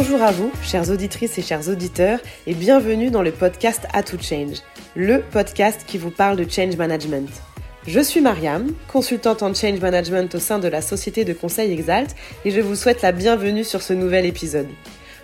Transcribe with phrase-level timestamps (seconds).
[0.00, 4.16] Bonjour à vous, chères auditrices et chers auditeurs, et bienvenue dans le podcast A to
[4.16, 4.58] Change,
[4.94, 7.28] le podcast qui vous parle de change management.
[7.84, 12.14] Je suis Mariam, consultante en change management au sein de la société de conseil Exalt,
[12.44, 14.68] et je vous souhaite la bienvenue sur ce nouvel épisode.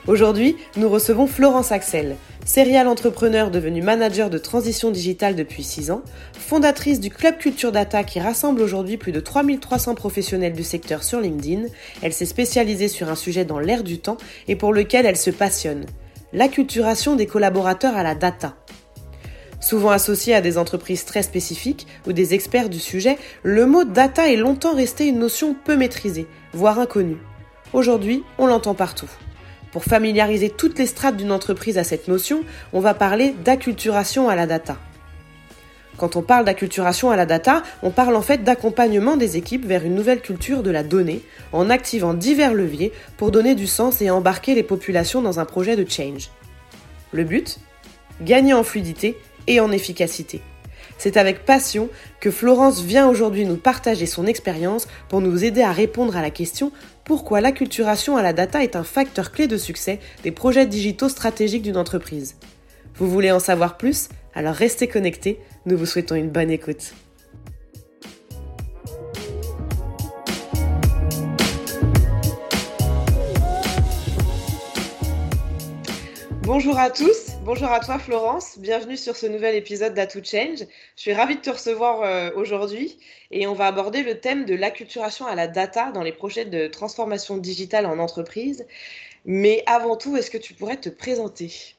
[0.06, 6.02] Aujourd'hui, nous recevons Florence Axel, serial entrepreneur devenue manager de transition digitale depuis 6 ans,
[6.34, 11.20] fondatrice du Club Culture Data qui rassemble aujourd'hui plus de 3300 professionnels du secteur sur
[11.20, 11.68] LinkedIn.
[12.02, 15.30] Elle s'est spécialisée sur un sujet dans l'air du temps et pour lequel elle se
[15.30, 15.86] passionne,
[16.34, 18.56] l'acculturation des collaborateurs à la data.
[19.58, 24.30] Souvent associé à des entreprises très spécifiques ou des experts du sujet, le mot data
[24.30, 27.22] est longtemps resté une notion peu maîtrisée, voire inconnue.
[27.72, 29.08] Aujourd'hui, on l'entend partout.
[29.74, 34.36] Pour familiariser toutes les strates d'une entreprise à cette notion, on va parler d'acculturation à
[34.36, 34.76] la data.
[35.96, 39.84] Quand on parle d'acculturation à la data, on parle en fait d'accompagnement des équipes vers
[39.84, 44.10] une nouvelle culture de la donnée, en activant divers leviers pour donner du sens et
[44.10, 46.30] embarquer les populations dans un projet de change.
[47.10, 47.58] Le but?
[48.20, 50.40] Gagner en fluidité et en efficacité.
[50.98, 51.88] C'est avec passion
[52.20, 56.30] que Florence vient aujourd'hui nous partager son expérience pour nous aider à répondre à la
[56.30, 56.70] question
[57.04, 61.62] pourquoi l'acculturation à la data est un facteur clé de succès des projets digitaux stratégiques
[61.62, 62.36] d'une entreprise.
[62.96, 64.08] Vous voulez en savoir plus?
[64.34, 66.94] Alors restez connectés, nous vous souhaitons une bonne écoute.
[76.42, 80.60] Bonjour à tous, bonjour à toi Florence, bienvenue sur ce nouvel épisode d'A Change.
[80.96, 82.98] Je suis ravie de te recevoir euh, aujourd'hui
[83.30, 86.68] et on va aborder le thème de l'acculturation à la data dans les projets de
[86.68, 88.66] transformation digitale en entreprise.
[89.26, 91.74] Mais avant tout, est-ce que tu pourrais te présenter?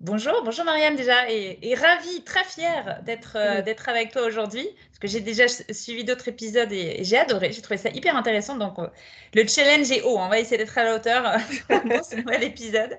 [0.00, 4.98] Bonjour, bonjour Marianne déjà, et, ravie, très fière d'être euh, d'être avec toi aujourd'hui, parce
[4.98, 8.78] que j'ai déjà suivi d'autres épisodes et, j'ai adoré, j'ai trouvé ça hyper intéressant, donc
[8.80, 8.88] euh,
[9.34, 11.22] le challenge est haut, on va essayer d'être à la hauteur
[11.88, 12.98] dans ce nouvel épisode.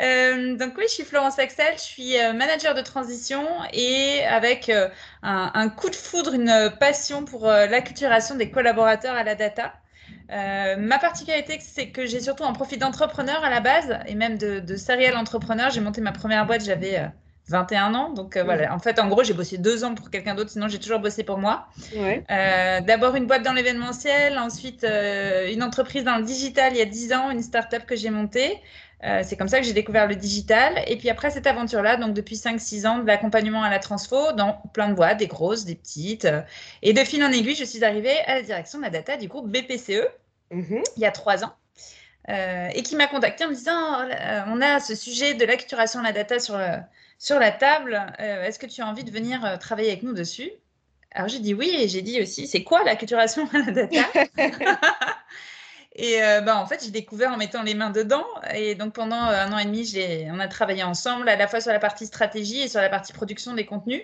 [0.00, 4.68] Euh, donc oui, je suis Florence Axel, je suis euh, manager de transition et avec
[4.68, 4.88] euh,
[5.22, 9.72] un, coup de foudre, une passion pour l'acculturation des collaborateurs à la data.
[10.30, 14.60] ma particularité, c'est que j'ai surtout un profil d'entrepreneur à la base et même de,
[14.60, 15.70] de serial entrepreneur.
[15.70, 17.10] J'ai monté ma première boîte, j'avais
[17.48, 18.10] 21 ans.
[18.10, 20.78] Donc voilà, en fait, en gros, j'ai bossé deux ans pour quelqu'un d'autre, sinon j'ai
[20.78, 21.66] toujours bossé pour moi.
[22.28, 27.12] D'abord une boîte dans l'événementiel, ensuite une entreprise dans le digital il y a 10
[27.14, 28.60] ans, une start-up que j'ai montée.
[29.04, 30.82] Euh, c'est comme ça que j'ai découvert le digital.
[30.86, 34.60] Et puis après cette aventure-là, donc depuis 5-6 ans, de l'accompagnement à la transfo dans
[34.72, 36.24] plein de boîtes, des grosses, des petites.
[36.24, 36.42] Euh,
[36.82, 39.28] et de fil en aiguille, je suis arrivée à la direction de la data du
[39.28, 40.08] groupe BPCE
[40.50, 40.82] mhm.
[40.96, 41.54] il y a 3 ans.
[42.28, 44.06] Euh, et qui m'a contacté en me disant
[44.48, 46.60] on a ce sujet de l'acculturation de la data sur,
[47.18, 48.04] sur la table.
[48.18, 50.50] Est-ce que tu as envie de venir travailler avec nous dessus?
[51.12, 54.02] Alors j'ai dit oui et j'ai dit aussi c'est quoi l'acculturation à la data?
[55.98, 58.24] Et euh, bah, en fait, j'ai découvert en mettant les mains dedans.
[58.54, 59.92] Et donc, pendant euh, un an et demi,
[60.32, 63.12] on a travaillé ensemble, à la fois sur la partie stratégie et sur la partie
[63.12, 64.02] production des contenus.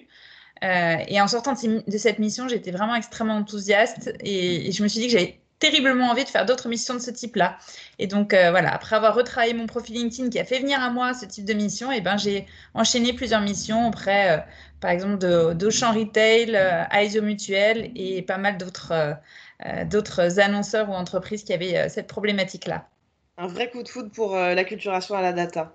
[0.64, 5.00] Euh, et en sortant de, cette mission, j'étais vraiment extrêmement enthousiaste et, je me suis
[5.00, 7.56] dit que j'avais terriblement envie de faire d'autres missions de ce type-là.
[7.98, 11.14] Et donc, voilà, après avoir retravaillé mon profil LinkedIn qui a fait venir à moi
[11.14, 14.44] ce type de mission, et ben, j'ai enchaîné plusieurs missions auprès,
[14.80, 15.18] par exemple,
[15.54, 16.58] d'Auchan Retail,
[16.92, 19.16] ISO Mutuel et pas mal d'autres
[19.66, 22.88] euh, d'autres annonceurs ou entreprises qui avaient euh, cette problématique-là.
[23.38, 25.72] Un vrai coup de foudre pour euh, l'acculturation à la data.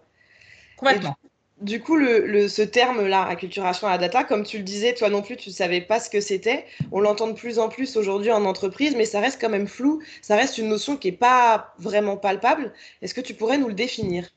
[0.75, 1.16] Complètement.
[1.62, 5.36] Du, coup, ce terme-là, acculturation à la data, comme tu le disais, toi non plus,
[5.36, 6.66] tu ne savais pas ce que c'était.
[6.92, 10.02] On l'entend de plus en plus aujourd'hui en entreprise, mais ça reste quand même flou.
[10.22, 12.74] Ça reste une notion qui n'est pas vraiment palpable.
[13.02, 14.30] Est-ce que tu pourrais nous le définir?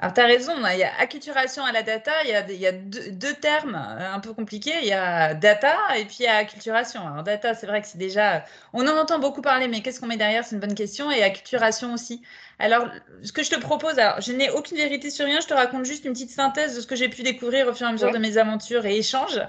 [0.00, 2.72] Alors, tu as raison, il y a acculturation à la data, il y a, a
[2.72, 4.74] deux, termes euh, un peu compliqués.
[4.82, 7.06] Il y a data et puis il y a acculturation.
[7.06, 8.44] Alors, data, c'est vrai que c'est déjà.
[8.72, 10.44] On en entend beaucoup parler, mais qu'est-ce qu'on met derrière?
[10.44, 11.10] C'est une bonne question.
[11.12, 12.22] Et acculturation aussi.
[12.58, 12.88] Alors,
[13.22, 15.84] ce que je te propose, alors, je n'ai aucune vérité sur rien, je te raconte
[15.84, 18.12] juste une petite synthèse de ce que j'ai pu découvrir au fur et à mesure
[18.12, 19.40] de mes aventures et échanges.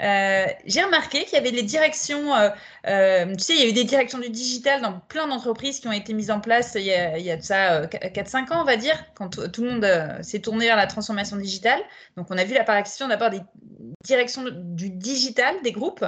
[0.00, 2.50] Euh, j'ai remarqué qu'il y avait les directions, euh,
[2.86, 5.88] euh, tu sais, il y a eu des directions du digital dans plein d'entreprises qui
[5.88, 8.60] ont été mises en place il y a, il y a de ça 4-5 ans,
[8.60, 11.80] on va dire, quand tout le monde s'est tourné vers la transformation digitale.
[12.16, 13.40] Donc, on a vu l'apparition d'abord des
[14.04, 16.04] directions du digital des groupes.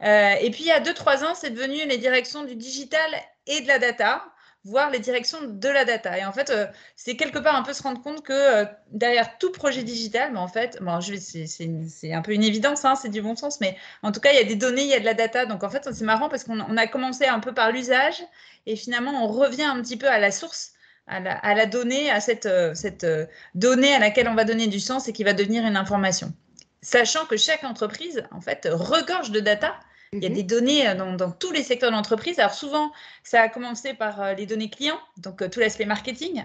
[0.00, 3.10] et puis, il y a 2-3 ans, c'est devenu les directions du digital
[3.46, 4.24] et de la data
[4.64, 6.18] voir les directions de la data.
[6.18, 6.66] Et en fait, euh,
[6.96, 10.38] c'est quelque part un peu se rendre compte que euh, derrière tout projet digital, mais
[10.38, 14.10] en fait, bon, c'est un peu une évidence, hein, c'est du bon sens, mais en
[14.10, 15.44] tout cas, il y a des données, il y a de la data.
[15.44, 18.22] Donc en fait, c'est marrant parce qu'on a commencé un peu par l'usage
[18.66, 20.72] et finalement, on revient un petit peu à la source.
[21.06, 23.06] À la, à la donnée, à cette, euh, cette
[23.54, 26.32] donnée à laquelle on va donner du sens et qui va devenir une information.
[26.80, 29.74] Sachant que chaque entreprise, en fait, regorge de data
[30.14, 30.34] il y a mhm.
[30.34, 32.38] des données euh, dans, tous les secteurs d'entreprise.
[32.38, 36.44] Alors souvent, ça a commencé par euh, les données clients, donc euh, tout l'aspect marketing.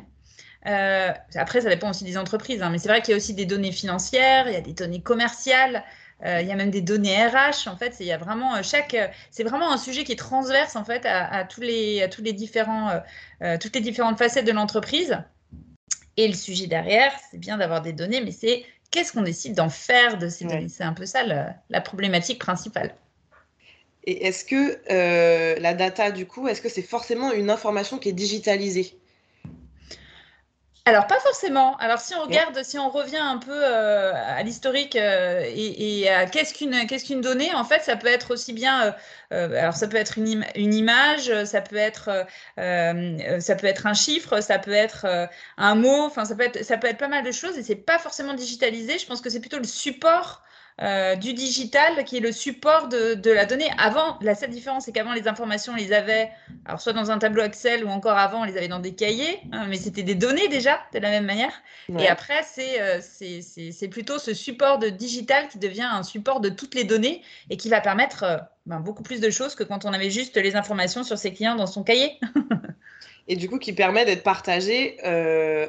[0.64, 3.46] après, ça dépend aussi des entreprises, hein, mais c'est vrai qu'il y a aussi des
[3.46, 5.84] données financières, il y a des données commerciales,
[6.22, 7.70] il y a même des données RH.
[7.70, 8.94] En fait, il y a vraiment chaque.
[9.32, 12.34] c'est vraiment un sujet qui est transverse en fait à, tous les, à tous les
[12.34, 13.02] différents,
[13.62, 15.18] toutes les différentes facettes de l'entreprise.
[16.18, 19.70] Et le sujet derrière, c'est bien d'avoir des données, mais c'est qu'est-ce qu'on décide d'en
[19.70, 20.68] faire de ces données?
[20.68, 22.94] C'est un peu ça la problématique principale.
[24.06, 28.10] Et est-ce que euh, la data, du coup, est-ce que c'est forcément une information qui
[28.10, 28.96] est digitalisée?
[30.86, 31.78] Alors, pas forcément.
[31.78, 36.26] Alors, si on regarde, si on revient un peu euh, à l'historique euh, et, à
[36.26, 38.96] qu'est-ce qu'une qu'est-ce qu'une donnée, en fait, ça peut être aussi bien.
[39.30, 42.26] alors, ça peut être une, une image, ça peut être
[42.58, 45.06] ça peut être un chiffre, ça peut être
[45.58, 46.06] un mot.
[46.06, 48.34] Enfin, ça peut être ça peut être pas mal de choses et c'est pas forcément
[48.34, 48.98] digitalisé.
[48.98, 50.42] Je pense que c'est plutôt le support
[50.82, 53.70] euh, du digital qui est le support de, la donnée.
[53.78, 56.30] Avant, la seule différence, c'est qu'avant, les informations, on les avait
[56.66, 59.42] alors soit dans un tableau Excel ou encore avant, on les avait dans des cahiers,
[59.52, 61.52] hein, mais c'était des données déjà, de la même manière.
[61.98, 66.76] Et après, euh, c'est plutôt ce support de digital qui devient un support de toutes
[66.76, 69.92] les données et qui va permettre euh, ben, beaucoup plus de choses que quand on
[69.92, 72.20] avait juste les informations sur ses clients dans son cahier.
[73.28, 74.98] et du coup qui permet d'être partagé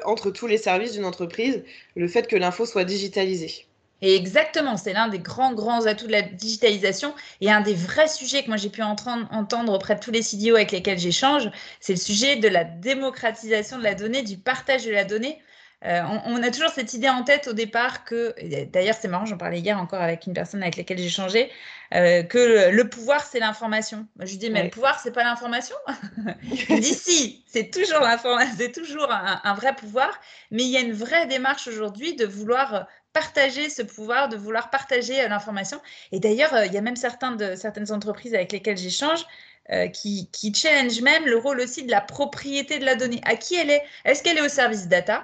[0.05, 1.63] entre tous les services d'une entreprise,
[1.95, 3.67] le fait que l'info soit digitalisée.
[4.01, 8.07] Et exactement, c'est l'un des grands, grands atouts de la digitalisation et un des vrais
[8.07, 11.49] sujets que moi j'ai pu entendre auprès de tous les CDO avec lesquels j'échange,
[11.79, 15.39] c'est le sujet de la démocratisation de la donnée, du partage de la donnée.
[15.83, 19.37] Euh, on, a toujours cette idée en tête au départ que, d'ailleurs c'est marrant, j'en
[19.37, 21.49] parlais hier encore avec une personne avec laquelle j'ai changé,
[21.95, 24.05] euh, que le, pouvoir c'est l'information.
[24.19, 25.75] Je lui dis mais le pouvoir c'est pas l'information?
[26.69, 30.11] Il dit si, c'est toujours l'information, c'est toujours un, un, vrai pouvoir,
[30.51, 34.69] mais il y a une vraie démarche aujourd'hui de vouloir partager ce pouvoir, de vouloir
[34.69, 35.79] partager euh, l'information.
[36.11, 39.25] Et d'ailleurs, euh, il y a même certains de, certaines entreprises avec lesquelles j'échange
[39.71, 43.21] euh, qui, qui challenge même le rôle aussi de la propriété de la donnée.
[43.23, 43.83] À qui elle est?
[44.05, 45.23] Est-ce qu'elle est au service data?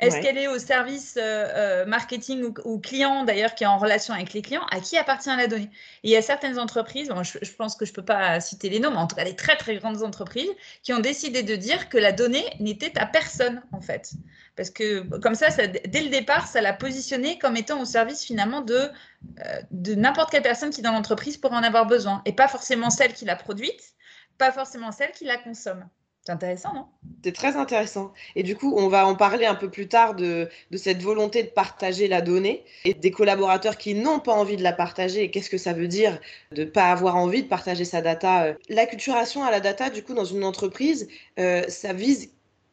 [0.00, 4.32] Est-ce qu'elle est au service euh, marketing ou, client, d'ailleurs, qui est en relation avec
[4.32, 4.64] les clients?
[4.70, 5.68] À qui appartient la donnée?
[6.02, 8.90] Il y a certaines entreprises, je, pense que je ne peux pas citer les noms,
[8.90, 10.50] mais en tout cas des très très grandes entreprises,
[10.82, 14.12] qui ont décidé de dire que la donnée n'était à personne, en fait.
[14.60, 18.60] Parce que comme ça, dès le départ, ça l'a positionné comme étant au service finalement
[18.60, 22.46] de, euh, de n'importe quelle personne qui dans l'entreprise pourrait en avoir besoin, et pas
[22.46, 23.94] forcément celle qui l'a produite,
[24.36, 25.88] pas forcément celle qui la consomme.
[26.26, 26.84] C'est intéressant, non?
[27.24, 28.12] C'est très intéressant.
[28.36, 31.48] Et du coup, on va en parler un peu plus tard de, cette volonté de
[31.48, 35.48] partager la donnée et des collaborateurs qui n'ont pas envie de la partager et qu'est-ce
[35.48, 36.20] que ça veut dire
[36.52, 38.52] de ne pas avoir envie de partager sa data?
[38.68, 41.08] L'acculturation à la data, du coup, dans une entreprise,
[41.38, 42.30] euh, ça vise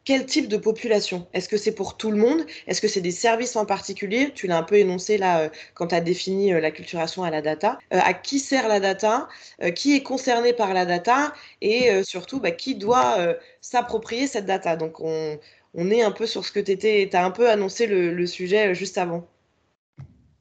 [0.08, 1.26] quel type de population?
[1.34, 2.46] Est-ce que c'est pour tout le monde?
[2.66, 4.32] Est-ce que c'est des services en particulier?
[4.34, 7.42] Tu l'as un peu énoncé là euh, quand tu as défini euh, l'acculturation à la
[7.42, 7.76] data.
[7.92, 9.28] Euh, à qui sert la data?
[9.74, 11.34] Qui est concerné par la data?
[11.60, 13.18] Et surtout, bah, qui doit
[13.60, 14.76] s'approprier cette data?
[14.76, 15.38] Donc, on,
[15.74, 17.06] est un peu sur ce que tu étais.
[17.10, 19.28] Tu as un peu annoncé le, sujet juste avant.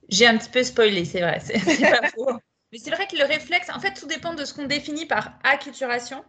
[0.08, 1.42] J'ai un petit peu spoilé, c'est vrai.
[1.44, 2.40] C'est pas faux.
[2.72, 5.32] Mais c'est vrai que le réflexe, en fait, tout dépend de ce qu'on définit par
[5.44, 6.24] acculturation.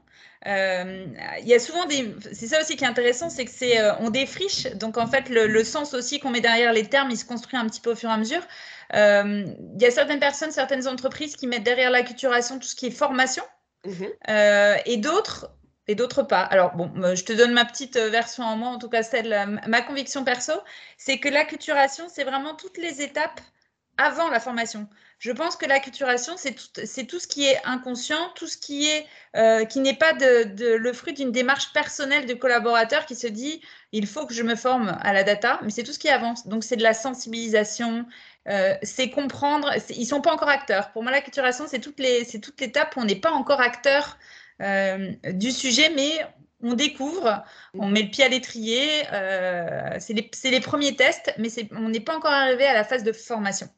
[0.47, 1.07] Euh,
[1.41, 2.15] il y a souvent des.
[2.33, 4.67] C'est ça aussi qui est intéressant, c'est que c'est euh, on défriche.
[4.75, 7.67] Donc en fait, le, sens aussi qu'on met derrière les termes, il se construit un
[7.67, 8.43] petit peu au fur et à mesure.
[8.95, 9.45] Euh,
[9.75, 12.91] il y a certaines personnes, certaines entreprises qui mettent derrière l'acculturation tout ce qui est
[12.93, 13.43] formation,
[13.85, 14.09] mhm.
[14.87, 15.51] et d'autres
[15.89, 16.43] et d'autres pas.
[16.43, 19.81] Alors bon, je te donne ma petite version en moi, en tout cas celle, ma
[19.83, 20.53] conviction perso,
[20.99, 23.41] c'est que l'acculturation, c'est vraiment toutes les étapes
[23.97, 24.89] avant la formation.
[25.19, 29.05] Je pense que l'acculturation, c'est tout, ce qui est inconscient, tout ce qui est
[29.37, 33.61] euh, qui n'est pas le fruit d'une démarche personnelle de collaborateur qui se dit
[33.91, 36.47] il faut que je me forme à la data, mais c'est tout ce qui avance.
[36.47, 38.07] Donc c'est de la sensibilisation,
[38.49, 39.73] euh, c'est comprendre.
[39.91, 40.93] Ils sont pas encore acteurs.
[40.93, 44.19] Pour moi, l'acculturation, c'est toutes les c'est toute l'étape où on n'est pas encore acteur
[44.63, 46.27] euh, du sujet, mais
[46.63, 49.05] on découvre, on met le pied à l'étrier,
[50.01, 53.13] c'est les, les, premiers tests, mais on n'est pas encore arrivé à la phase de
[53.13, 53.69] formation.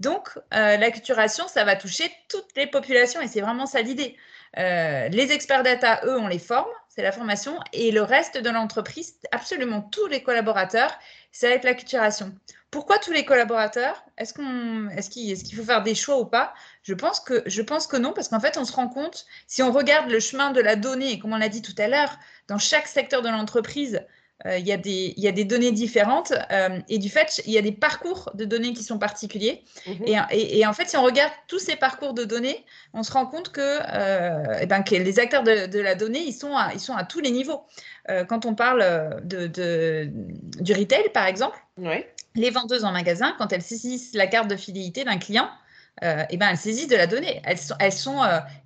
[0.00, 4.16] Donc, euh, l'acculturation, ça va toucher toutes les populations et c'est vraiment ça l'idée.
[4.56, 8.50] Euh, les experts data, eux, on les forme, c'est la formation, et le reste de
[8.50, 10.96] l'entreprise, absolument tous les collaborateurs,
[11.32, 12.32] ça va être l'acculturation.
[12.70, 16.52] Pourquoi tous les collaborateurs Est-ce qu'il est faut faire des choix ou pas?
[16.82, 19.62] Je pense, que, je pense que non, parce qu'en fait, on se rend compte, si
[19.62, 22.18] on regarde le chemin de la donnée, et comme on l'a dit tout à l'heure,
[22.46, 24.06] dans chaque secteur de l'entreprise,
[24.44, 27.52] il, y a des, il y a des données différentes euh, et du fait, il
[27.52, 29.64] y a des parcours de données qui sont particuliers.
[29.86, 30.04] Mhm.
[30.30, 32.64] et, et, en fait, si on regarde tous ces parcours de données,
[32.94, 36.20] on se rend compte que, euh, eh ben, que les acteurs de, de, la donnée,
[36.20, 37.64] ils sont à, ils sont à tous les niveaux.
[38.28, 40.08] quand on parle de, de,
[40.60, 41.58] du retail, par exemple,
[42.36, 45.48] les vendeuses en magasin, quand elles saisissent la carte de fidélité d'un client,
[46.02, 47.42] eh ben, elles saisissent de la donnée.
[47.44, 48.22] Elles sont, elles sont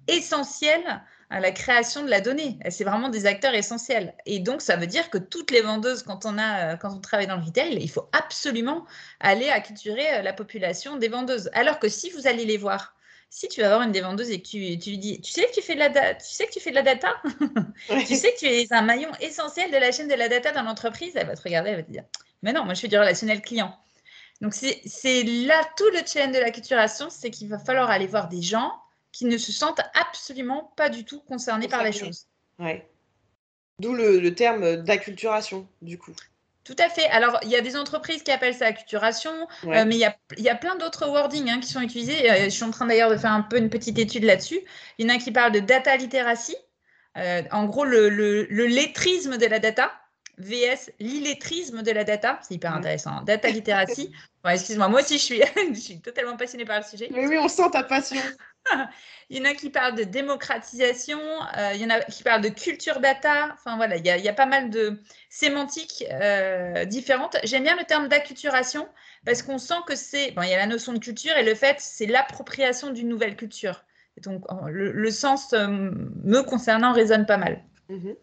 [0.07, 1.03] essentielles
[1.33, 2.59] à la création de la donnée.
[2.69, 4.15] C'est vraiment des acteurs essentiels.
[4.27, 7.27] Et donc, ça veut dire que toutes les vendeuses, quand on, a, quand on travaille
[7.27, 8.85] dans le retail, il faut absolument
[9.19, 11.49] aller acculturer la population des vendeuses.
[11.55, 12.95] Alors que si vous allez les voir,
[13.31, 15.47] si tu vas voir une des vendeuses et que tu, tu lui dis, tu sais
[15.47, 17.15] que tu fais de la, tu sais que tu fais de la data,
[18.07, 20.63] tu sais que tu es un maillon essentiel de la chaîne de la data dans
[20.63, 22.05] l'entreprise, elle va te regarder, elle va te dire,
[22.43, 23.75] mais non, moi je fais du relationnel client.
[24.43, 28.29] Donc c'est là tout le challenge de la culturation, c'est qu'il va falloir aller voir
[28.29, 28.71] des gens
[29.13, 32.27] qui ne se sentent absolument pas du tout concernés par les choses.
[32.59, 32.89] Ouais.
[33.79, 36.15] D'où le, le, terme d'acculturation, du coup.
[36.65, 37.07] Tout à fait.
[37.09, 39.33] Alors, il y a des entreprises qui appellent ça acculturation,
[39.65, 42.31] euh, mais il y a, y a, plein d'autres wordings hein, qui sont utilisés.
[42.31, 44.61] Euh, je suis en train d'ailleurs de faire un peu une petite étude là-dessus.
[44.99, 46.55] Il y en a qui parlent de data literacy,
[47.19, 49.91] euh, en gros le, le, le, lettrisme de la data,
[50.39, 52.39] VS l'illettrisme de la data.
[52.43, 53.11] C'est hyper intéressant.
[53.11, 53.23] Hein.
[53.25, 54.13] Data literacy.
[54.45, 55.43] Excuse-moi, moi aussi je suis,
[55.75, 57.09] je suis totalement passionnée par le sujet.
[57.13, 58.21] Mais oui, on sent ta passion.
[59.31, 61.21] il y en a qui parlent de démocratisation,
[61.57, 63.51] euh, il y en a qui parlent de culture data.
[63.55, 64.99] Enfin voilà, il y a, il y a pas mal de
[65.31, 67.37] sémantiques euh, différentes.
[67.45, 68.89] J'aime bien le terme d'acculturation
[69.25, 70.33] parce qu'on sent que c'est.
[70.33, 73.37] Bon, il y a la notion de culture et le fait, c'est l'appropriation d'une nouvelle
[73.37, 73.85] culture.
[74.25, 77.63] donc le, le sens euh, me concernant résonne pas mal.
[77.91, 78.17] Mm-hmm.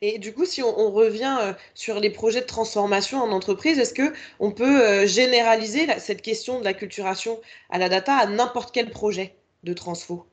[0.00, 3.94] Et du coup, si on, revient euh, sur les projets de transformation en entreprise, est-ce
[3.94, 8.72] que on peut euh, généraliser cette question de la culturation à la data à n'importe
[8.72, 9.34] quel projet
[9.64, 10.26] de transfo?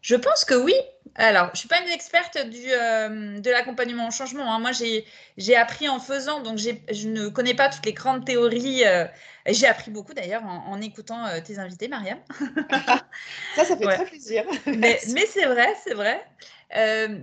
[0.00, 0.74] Je pense que oui.
[1.16, 4.54] Alors, je ne suis pas une experte du, euh, de l'accompagnement au changement.
[4.54, 4.58] Hein.
[4.60, 8.84] Moi, j'ai appris en faisant, donc je ne connais pas toutes les grandes théories.
[8.84, 9.06] Euh,
[9.46, 12.18] j'ai appris beaucoup d'ailleurs en, en, écoutant euh, tes invités, Mariam.
[13.56, 13.94] ça, ça fait ouais.
[13.94, 14.44] très plaisir.
[14.66, 16.24] mais, mais c'est vrai, c'est vrai.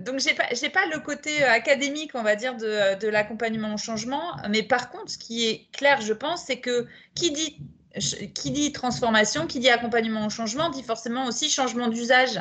[0.04, 3.78] Donc, je n'ai pas, pas, le côté académique, on va dire, de, de l'accompagnement au
[3.78, 4.36] changement.
[4.50, 7.56] Mais par contre, ce qui est clair, je pense, c'est que qui dit,
[8.34, 12.38] qui dit transformation, qui dit accompagnement au changement, dit forcément aussi changement d'usage.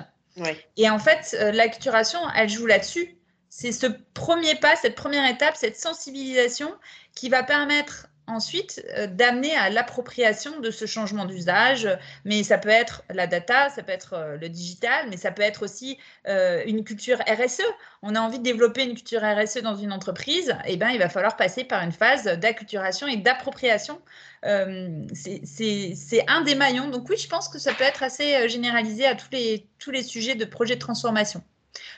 [0.76, 3.18] Et en fait, euh, l'acculturation, elle joue là-dessus.
[3.50, 6.74] C'est ce premier pas, cette première étape, cette sensibilisation
[7.16, 11.88] qui va permettre ensuite euh, d'amener à l'appropriation de ce changement d'usage.
[12.26, 15.42] Mais ça peut être la data, ça peut être euh, le digital, mais ça peut
[15.42, 17.64] être aussi euh, une culture RSE.
[18.02, 21.00] On a envie de développer une culture RSE dans une entreprise, et eh ben, il
[21.00, 24.00] va falloir passer par une phase d'acculturation et d'appropriation.
[24.44, 26.90] C'est un des maillons.
[26.90, 30.04] Donc oui, je pense que ça peut être assez généralisé à tous les, tous les
[30.04, 31.44] sujets de projets de transformation.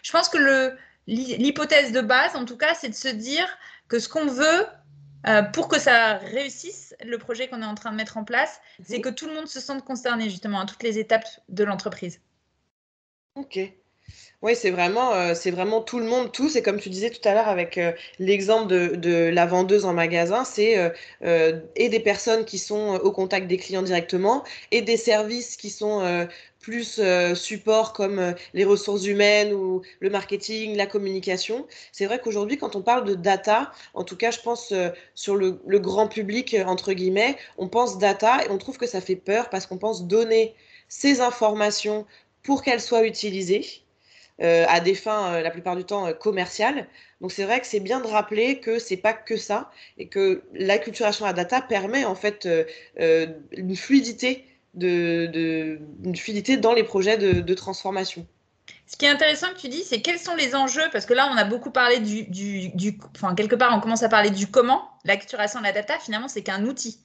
[0.03, 0.73] Je pense que
[1.05, 3.47] l'hypothèse de base, en tout cas, c'est de se dire
[3.89, 4.65] que ce qu'on veut,
[5.27, 8.59] euh, pour que ça réussisse, le projet qu'on est en train de mettre en place,
[8.79, 8.83] mmh.
[8.87, 12.21] c'est que tout le monde se sente concerné justement à toutes les étapes de l'entreprise.
[13.35, 13.59] Ok.
[14.41, 16.55] Oui, c'est vraiment, euh, c'est vraiment tout le monde, tous.
[16.55, 19.93] Et comme tu disais tout à l'heure avec euh, l'exemple de, de, la vendeuse en
[19.93, 24.95] magasin, c'est euh, et des personnes qui sont au contact des clients directement et des
[24.95, 26.27] services qui sont
[26.59, 27.01] plus
[27.35, 31.65] support comme les ressources humaines ou le marketing, la communication.
[31.91, 34.73] C'est vrai qu'aujourd'hui, quand on parle de data, en tout cas, je pense
[35.15, 39.01] sur le, le, grand public, entre guillemets, on pense data et on trouve que ça
[39.01, 40.53] fait peur parce qu'on pense donner
[40.89, 42.05] ces informations
[42.43, 43.65] pour qu'elles soient utilisées
[44.41, 46.87] euh, à des fins, euh, la plupart du temps, euh, commerciales.
[47.19, 50.43] Donc c'est vrai que c'est bien de rappeler que c'est pas que ça et que
[50.53, 52.47] l'acculturation à data permet en fait
[52.97, 58.25] une fluidité de, de, fluidité dans les projets de, de, transformation.
[58.85, 61.29] Ce qui est intéressant que tu dis, c'est quels sont les enjeux, parce que là,
[61.31, 64.47] on a beaucoup parlé du, du, du, enfin, quelque part, on commence à parler du
[64.47, 64.89] comment.
[65.05, 66.99] L'acculturation de la data, finalement, c'est qu'un outil.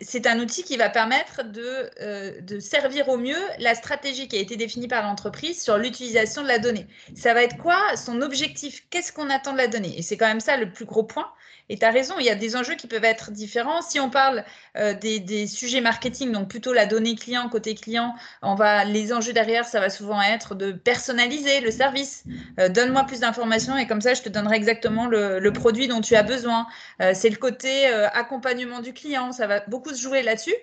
[0.00, 4.36] C'est un outil qui va permettre de, euh, de, servir au mieux la stratégie qui
[4.36, 6.86] a été définie par l'entreprise sur l'utilisation de la donnée.
[7.16, 8.84] Ça va être quoi son objectif?
[8.90, 9.98] Qu'est-ce qu'on attend de la donnée?
[9.98, 11.32] Et c'est quand même ça le plus gros point.
[11.68, 13.82] Et tu as raison, il y a des enjeux qui peuvent être différents.
[13.82, 14.44] Si on parle
[14.76, 19.32] euh, des, sujets marketing, donc plutôt la donnée client, côté client, on va, les enjeux
[19.32, 22.22] derrière, ça va souvent être de personnaliser le service.
[22.60, 26.00] Euh, Donne-moi plus d'informations et comme ça, je te donnerai exactement le, le produit dont
[26.00, 26.66] tu as besoin.
[27.14, 30.54] C'est le côté accompagnement du client, ça va beaucoup se jouer là-dessus.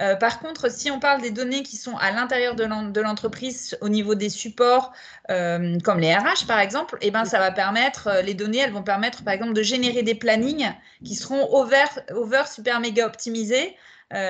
[0.00, 3.88] Euh, par contre, si on parle des données qui sont à l'intérieur de l'entreprise au
[3.88, 4.92] niveau des supports,
[5.30, 8.72] euh, comme les RH par exemple, eh ben, ça va permettre, euh, les données, elles
[8.72, 10.70] vont permettre par exemple de générer des plannings
[11.04, 11.84] qui seront over,
[12.14, 13.76] over super méga optimisés.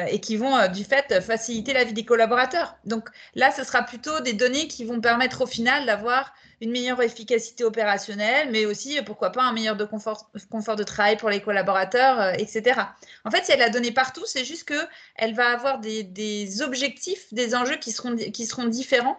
[0.09, 2.79] Et qui vont du fait faciliter la vie des collaborateurs.
[2.87, 7.03] Donc là, ce sera plutôt des données qui vont permettre au final d'avoir une meilleure
[7.03, 12.21] efficacité opérationnelle, mais aussi, pourquoi pas, un meilleur de confort, de travail pour les collaborateurs,
[12.21, 12.81] euh, etc.
[13.25, 17.33] En fait, si elle a donné partout, c'est juste qu'elle va avoir des, des, objectifs,
[17.33, 19.19] des enjeux qui seront, qui seront différents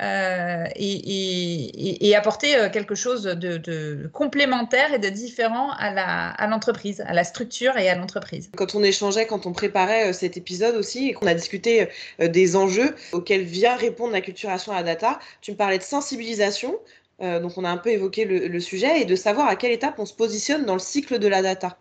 [0.00, 7.22] euh, et, apporter euh, quelque chose de, complémentaire et de différent à l'entreprise, à, la
[7.22, 8.50] structure et à l'entreprise.
[8.56, 12.56] Quand on échangeait, quand on préparait euh, cet épisode aussi et qu'on a discuté des
[12.56, 16.76] enjeux auxquels vient répondre la culturation à la data, tu me parlais de sensibilisation.
[17.20, 20.06] donc on a un peu évoqué le, sujet et de savoir à quelle étape on
[20.06, 21.78] se positionne dans le cycle de la data.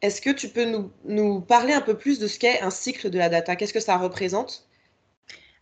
[0.00, 0.66] Est-ce que tu peux
[1.04, 3.54] nous parler un peu plus de ce qu'est un cycle de la data?
[3.54, 4.66] Qu'est-ce que ça représente?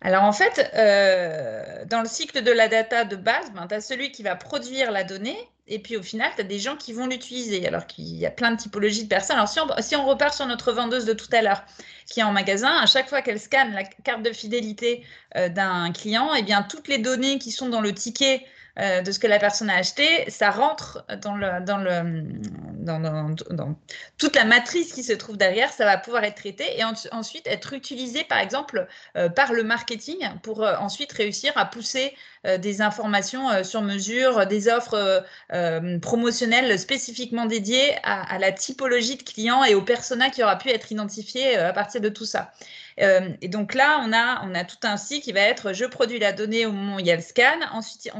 [0.02, 3.80] Alors en fait, euh, dans le cycle de la data de base, ben, tu as
[3.80, 5.36] celui qui va produire la donnée
[5.68, 7.66] et puis au final, tu as des gens qui vont l'utiliser.
[7.66, 9.36] Alors qu'il y a plein de typologies de personnes.
[9.36, 11.64] Alors si on, repart sur notre vendeuse de tout à l'heure
[12.06, 15.04] qui est en magasin, à chaque fois qu'elle scanne la carte de fidélité
[15.36, 18.46] euh, d'un client, eh bien toutes les données qui sont dans le ticket
[18.80, 22.24] euh, de ce que la personne a acheté, ça rentre dans, le, dans, le,
[23.50, 23.76] dans,
[24.16, 26.82] toute la matrice qui se trouve derrière, ça va pouvoir être traité et
[27.12, 32.14] ensuite être utilisé par exemple euh, par le marketing pour euh, ensuite réussir à pousser
[32.58, 35.22] des informations sur mesure, des offres
[36.00, 40.90] promotionnelles spécifiquement dédiées à, la typologie de clients et aux personas qui aura pu être
[40.90, 42.50] identifiés à partir de tout ça.
[43.40, 46.66] Et donc là, on a, tout un cycle qui va être je produis la donnée
[46.66, 48.10] au moment où il y a le scan, ensuite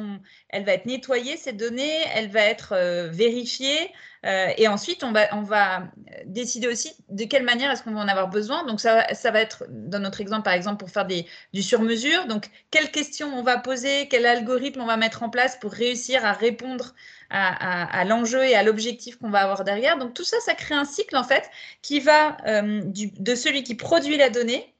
[0.49, 3.93] elle va être nettoyée, cette donnée, elle va être euh, vérifiée.
[4.27, 5.83] Euh, et ensuite, on va,
[6.27, 8.67] décider aussi de quelle manière est-ce qu'on va en avoir besoin.
[8.67, 12.27] Donc, ça, va être, dans notre exemple, par exemple, pour faire du sur-mesure.
[12.27, 16.25] Donc, quelles questions on va poser, quel algorithme on va mettre en place pour réussir
[16.25, 16.95] à répondre
[17.31, 19.97] à, l'enjeu et à l'objectif qu'on va avoir derrière.
[19.99, 21.49] Donc, tout ça, ça crée un cycle, en fait,
[21.81, 24.75] qui va euh, de celui qui produit la donnée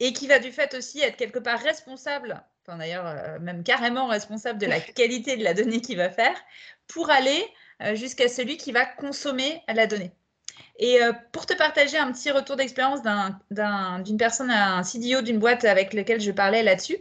[0.00, 4.06] et qui va du fait aussi être quelque part responsable enfin d'ailleurs euh, même carrément
[4.06, 6.36] responsable de la qualité de la donnée qu'il va faire,
[6.86, 7.44] pour aller
[7.94, 10.12] jusqu'à celui qui va consommer la donnée.
[10.78, 13.00] Et euh, pour te partager un petit retour d'expérience
[13.50, 16.96] d'une personne, un CDO d'une boîte avec laquelle je parlais là-dessus,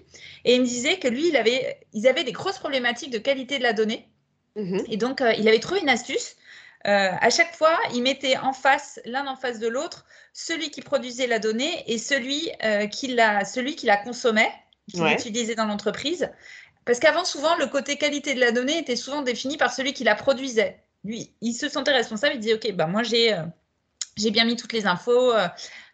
[0.45, 3.57] et il me disait que lui, il avait, ils avaient des grosses problématiques de qualité
[3.57, 4.07] de la donnée.
[4.55, 6.35] Mmh et donc, il avait trouvé une astuce.
[6.83, 11.25] à chaque fois, il mettait en face, l'un en face de l'autre, celui qui produisait
[11.25, 12.51] la donnée et celui,
[12.91, 14.51] qui, la, celui qui la consommait
[14.91, 15.55] qui ouais.
[15.55, 16.29] dans l'entreprise.
[16.85, 20.03] Parce qu'avant, souvent, le côté qualité de la donnée était souvent défini par celui qui
[20.03, 20.83] la produisait.
[21.03, 23.33] Lui, il se sentait responsable, il dit, OK, bah, moi, j'ai...
[23.33, 23.43] Euh,
[24.15, 25.47] j'ai bien mis toutes les infos, euh,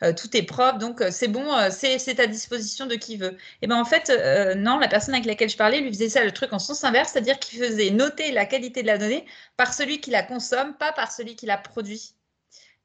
[0.04, 3.38] euh, tout est propre, donc c'est bon, c'est à disposition de qui veut.
[3.62, 4.12] Et ben en fait,
[4.58, 7.14] non, la personne avec laquelle je parlais lui faisait ça le truc en sens inverse,
[7.14, 10.92] c'est-à-dire qu'il faisait noter la qualité de la donnée par celui qui la consomme, pas
[10.92, 12.12] par celui qui la produit.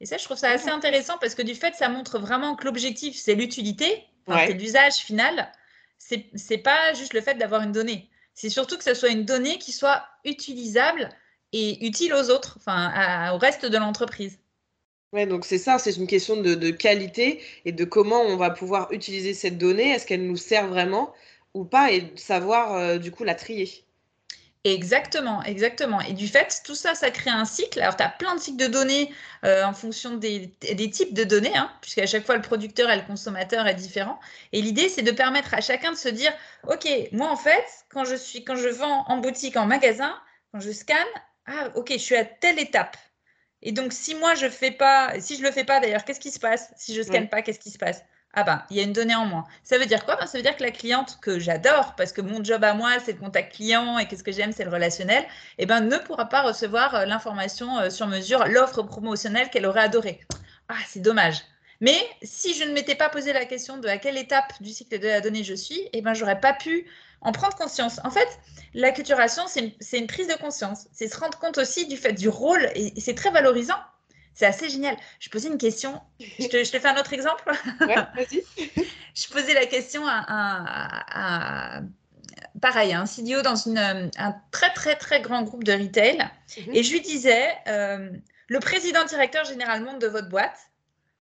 [0.00, 2.64] Et ça, je trouve ça assez intéressant parce que du fait, ça montre vraiment que
[2.64, 5.50] l'objectif, c'est l'utilité, c'est l'usage final
[5.98, 8.08] c'est pas juste le fait d'avoir une donnée.
[8.34, 11.08] C'est surtout que ce soit une donnée qui soit utilisable
[11.52, 14.38] et utile aux autres, enfin au reste de l'entreprise.
[15.12, 18.90] Ouais, donc c'est ça, c'est une question de, qualité et de comment on va pouvoir
[18.92, 19.90] utiliser cette donnée.
[19.90, 21.14] Est-ce qu'elle nous sert vraiment
[21.54, 23.84] ou pas et savoir euh, du coup la trier?
[24.66, 26.00] Exactement, exactement.
[26.00, 27.82] Et du fait, tout ça, ça crée un cycle.
[27.82, 29.12] Alors, tu as plein de cycles de données
[29.44, 30.50] euh, en fonction des,
[30.90, 34.18] types de données, hein, puisqu'à chaque fois, le producteur et le consommateur est différent.
[34.52, 36.32] Et l'idée, c'est de permettre à chacun de se dire,
[36.66, 40.18] OK, moi, en fait, quand je, suis, quand je vends en boutique, en magasin,
[40.50, 40.96] quand je scanne,
[41.44, 42.96] ah, OK, je suis à telle étape.
[43.60, 46.30] Et donc, si moi, je fais pas, si je le fais pas, d'ailleurs, qu'est-ce qui
[46.30, 46.72] se passe?
[46.78, 48.02] Si je scanne pas, qu'est-ce qui se passe?
[48.34, 49.44] Ah ben, il y a une donnée en moins.
[49.62, 50.16] Ça veut dire quoi?
[50.16, 52.92] Ben, Ça veut dire que la cliente que j'adore, parce que mon job à moi,
[53.04, 55.24] c'est le contact client et qu'est-ce que j'aime, c'est le relationnel,
[55.58, 59.82] eh ben, ne pourra pas recevoir euh, l'information euh, sur mesure, l'offre promotionnelle qu'elle aurait
[59.82, 60.20] adorée.
[60.68, 61.42] Ah, c'est dommage.
[61.80, 64.98] Mais si je ne m'étais pas posé la question de à quelle étape du cycle
[64.98, 66.86] de la donnée je suis, eh ben, j'aurais pas pu
[67.20, 68.00] en prendre conscience.
[68.04, 68.28] En fait,
[68.74, 70.86] l'acculturation, c'est une, prise de conscience.
[70.92, 73.78] C'est se rendre compte aussi du fait du rôle, et c'est très valorisant
[74.34, 74.96] c'est assez génial.
[75.20, 76.00] Je posais une question.
[76.20, 77.44] Je te, fais un autre exemple?
[77.80, 78.44] Ouais, vas-y.
[79.14, 81.80] je posais la question à,
[82.60, 86.18] pareil, un CDO dans une, un très, très, très grand groupe de retail.
[86.18, 86.74] Mhm.
[86.74, 88.10] Et je lui disais, euh,
[88.48, 90.58] le président directeur généralement de votre boîte,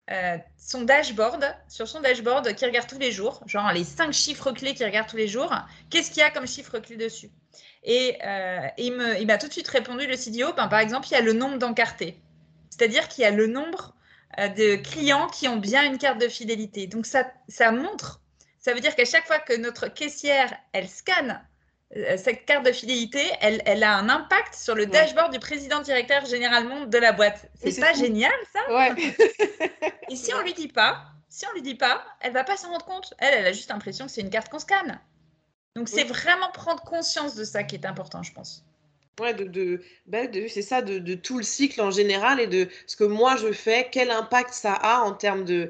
[0.09, 4.51] euh, son dashboard, sur son dashboard qui regarde tous les jours, genre les cinq chiffres
[4.51, 5.53] clés qu'il regarde tous les jours,
[5.89, 7.29] qu'est-ce qu'il y a comme chiffres clés dessus?
[7.83, 11.15] Et euh, il m'a tout de suite répondu, le CDO, ben, par exemple, il y
[11.15, 12.19] a le nombre d'encartés.
[12.71, 13.93] C'est-à-dire qu'il y a le nombre
[14.39, 16.87] euh, de clients qui ont bien une carte de fidélité.
[16.87, 18.21] Donc ça, ça montre,
[18.59, 21.45] ça veut dire qu'à chaque fois que notre caissière, elle scanne
[21.95, 25.81] euh, cette carte de fidélité, elle, elle, a un impact sur le dashboard du président
[25.81, 27.51] directeur généralement de la boîte.
[27.61, 28.73] C'est pas génial ça?
[28.73, 29.13] Ouais.
[30.09, 32.69] Et si on lui dit pas, si on lui dit pas, elle va pas s'en
[32.69, 33.13] rendre compte.
[33.17, 34.99] Elle, elle a juste l'impression que c'est une carte qu'on scanne.
[35.75, 38.65] Donc c'est vraiment prendre conscience de ça qui est important, je pense.
[39.21, 42.95] Ouais, de, ben, de, c'est ça, de, tout le cycle en général et de ce
[42.95, 45.69] que moi je fais, quel impact ça a en termes de,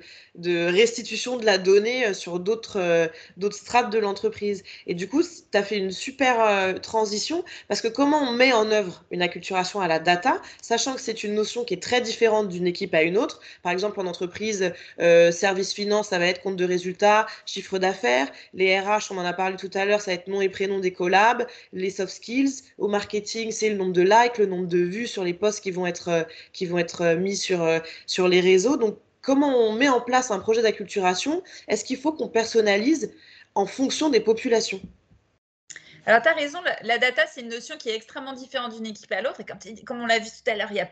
[0.70, 4.64] restitution de la donnée euh, sur d'autres euh, d'autres strates de l'entreprise.
[4.88, 8.54] Et du coup, tu as fait une super euh, transition parce que comment on met
[8.54, 12.00] en œuvre une acculturation à la data, sachant que c'est une notion qui est très
[12.00, 13.42] différente d'une équipe à une autre.
[13.64, 18.32] Par exemple, en entreprise, service finance, ça va être compte de résultats, chiffre d'affaires.
[18.54, 20.80] Les RH, on en a parlé tout à l'heure, ça va être nom et prénom
[20.80, 21.46] des collabs.
[21.74, 25.24] Les soft skills, au marketing, c'est le nombre de likes, le nombre de vues sur
[25.24, 26.24] les posts qui vont être, euh,
[26.54, 28.78] qui vont être euh, mis sur, euh, sur les réseaux.
[28.78, 31.42] Donc, comment on met en place un projet d'acculturation?
[31.68, 33.14] Est-ce qu'il faut qu'on personnalise
[33.56, 34.82] en fonction des populations?
[36.06, 39.12] Alors, tu as raison, la, data, c'est une notion qui est extrêmement différente d'une équipe
[39.12, 39.40] à l'autre.
[39.42, 40.90] Et comme, on l'a vu tout à l'heure, il y a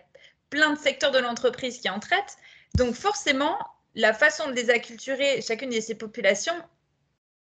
[0.49, 2.37] plein de secteurs de l'entreprise qui en traitent.
[2.75, 3.57] Donc, forcément,
[3.95, 6.53] la façon de les acculturer, chacune de ces populations,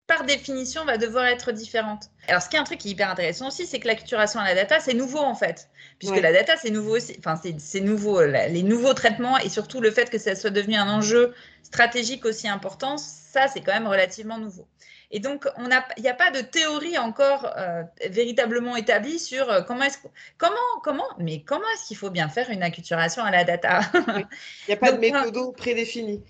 [0.07, 2.09] par définition, va devoir être différente.
[2.29, 4.45] Alors, ce qui est un truc qui est hyper intéressant aussi, c'est que l'acculturation à
[4.45, 5.69] la data, c'est nouveau en fait.
[5.99, 7.15] Puisque la data, c'est nouveau aussi.
[7.19, 8.23] Enfin, c'est nouveau.
[8.23, 12.47] Les nouveaux traitements et surtout le fait que ça soit devenu un enjeu stratégique aussi
[12.47, 14.65] important, ça, c'est quand même relativement nouveau.
[15.11, 19.83] Et donc, il n'y a, pas de théorie encore euh, véritablement établie sur euh, comment
[19.83, 19.99] est-ce
[20.37, 23.79] comment, comment, mais comment est-ce qu'il faut bien faire une acculturation à la data?
[23.93, 24.25] Il
[24.67, 26.23] n'y a pas de méthode prédéfinie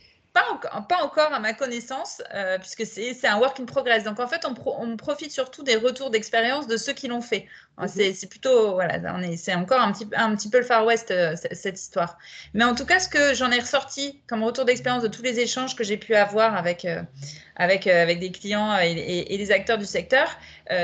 [0.88, 4.04] pas, encore à ma connaissance, euh, puisque c'est un work in progress.
[4.04, 7.46] Donc en fait, on, profite surtout des retours d'expérience de ceux qui l'ont fait.
[7.78, 7.88] Mhm.
[7.88, 9.00] C'est plutôt, voilà,
[9.38, 12.18] c'est encore un petit, un petit peu le Far West, euh, cette histoire.
[12.54, 15.40] Mais en tout cas, ce que j'en ai ressorti comme retour d'expérience de tous les
[15.40, 17.02] échanges que j'ai pu avoir avec, euh,
[17.56, 20.28] avec, avec des clients et, et, des acteurs du secteur,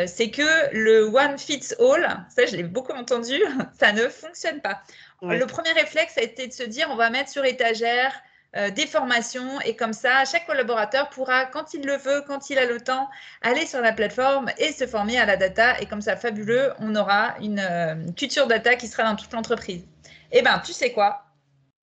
[0.06, 3.40] c'est que le one fits all, ça je l'ai beaucoup entendu,
[3.80, 4.82] ça ne fonctionne pas.
[5.22, 8.12] Le premier réflexe a été de se dire, on va mettre sur étagère
[8.56, 12.60] euh, des formations et comme ça, chaque collaborateur pourra, quand il le veut, quand il
[12.60, 13.10] a le temps,
[13.42, 15.80] aller sur la plateforme et se former à la data.
[15.82, 19.84] Et comme ça, fabuleux, on aura une euh, culture data qui sera dans toute l'entreprise.
[20.32, 21.24] Eh bien, tu sais quoi?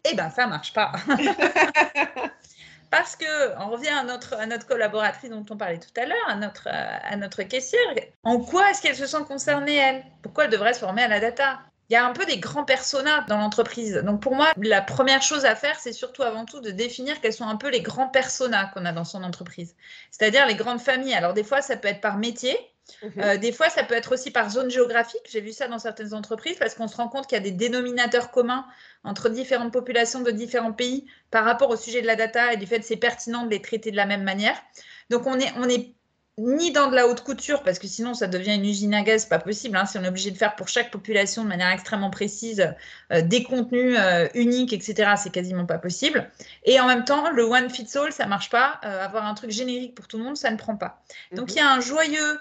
[0.05, 0.93] Eh bien, ça ne marche pas.
[2.91, 6.29] Parce que, on revient à notre, à notre collaboratrice dont on parlait tout à l'heure,
[6.29, 7.81] à notre, à notre caissière.
[8.25, 10.05] En quoi est-ce qu'elle se sent concernée, elle?
[10.23, 11.61] Pourquoi elle devrait se former à la data?
[11.91, 13.97] Il y a un peu des grands personas dans l'entreprise.
[14.05, 17.33] Donc pour moi, la première chose à faire, c'est surtout avant tout de définir quels
[17.33, 19.75] sont un peu les grands personas qu'on a dans son entreprise.
[20.13, 21.15] C'est-à-dire les grandes familles.
[21.15, 22.57] Alors des fois, ça peut être par métier.
[23.03, 23.13] Mhm.
[23.19, 25.23] Euh, des fois, ça peut être aussi par zone géographique.
[25.29, 27.51] J'ai vu ça dans certaines entreprises parce qu'on se rend compte qu'il y a des
[27.51, 28.67] dénominateurs communs
[29.03, 32.67] entre différentes populations de différents pays par rapport au sujet de la data et du
[32.67, 34.57] fait que c'est pertinent de les traiter de la même manière.
[35.11, 35.93] Donc, on est, on est
[36.39, 39.27] ni dans de la haute couture, parce que sinon ça devient une usine à gaz,
[39.27, 39.77] pas possible.
[39.77, 42.73] Hein, si on est obligé de faire pour chaque population de manière extrêmement précise
[43.13, 46.31] euh, des contenus euh, uniques, etc., c'est quasiment pas possible.
[46.65, 48.81] Et en même temps, le one fits all, ça marche pas.
[48.85, 51.03] Euh, avoir un truc générique pour tout le monde, ça ne prend pas.
[51.33, 51.55] Donc mhm.
[51.55, 52.39] il y a un joyeux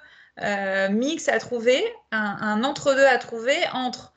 [0.91, 4.13] mix à trouver, un, un entre-deux à trouver entre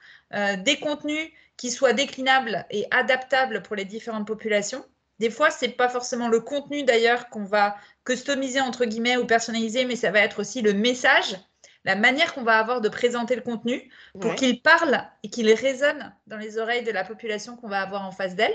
[0.59, 4.85] des contenus qui soient déclinables et adaptables pour les différentes populations
[5.23, 9.27] des fois, ce n'est pas forcément le contenu d'ailleurs qu'on va customiser entre guillemets ou
[9.27, 11.37] personnaliser, mais ça va être aussi le message,
[11.85, 16.15] la manière qu'on va avoir de présenter le contenu pour qu'il parle et qu'il résonne
[16.27, 18.55] dans les oreilles de la population qu'on va avoir en face d'elle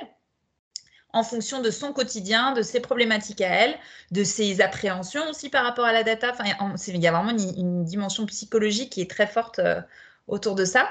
[1.13, 3.75] en fonction de son quotidien, de ses problématiques à elle,
[4.12, 6.31] de ses appréhensions aussi par rapport à la data.
[6.31, 6.43] Enfin,
[6.88, 9.81] il y a vraiment une, dimension psychologique qui est très forte euh,
[10.27, 10.89] autour de ça.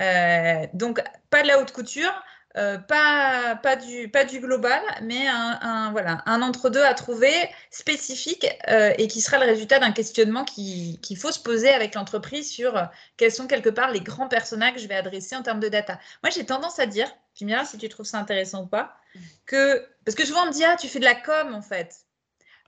[0.00, 2.12] Euh, donc, pas de la haute couture,
[2.56, 7.32] euh, pas, pas, du, pas du global, mais un, voilà, un entre-deux à trouver
[7.70, 12.50] spécifique euh, et qui sera le résultat d'un questionnement qu'il faut se poser avec l'entreprise
[12.50, 12.84] sur euh,
[13.18, 16.00] quels sont quelque part les grands personnages que je vais adresser en termes de data.
[16.22, 18.96] Moi, j'ai tendance à dire, tu me diras si tu trouves ça intéressant ou pas,
[19.44, 21.96] que, parce que souvent on me dit, ah, tu fais de la com en fait.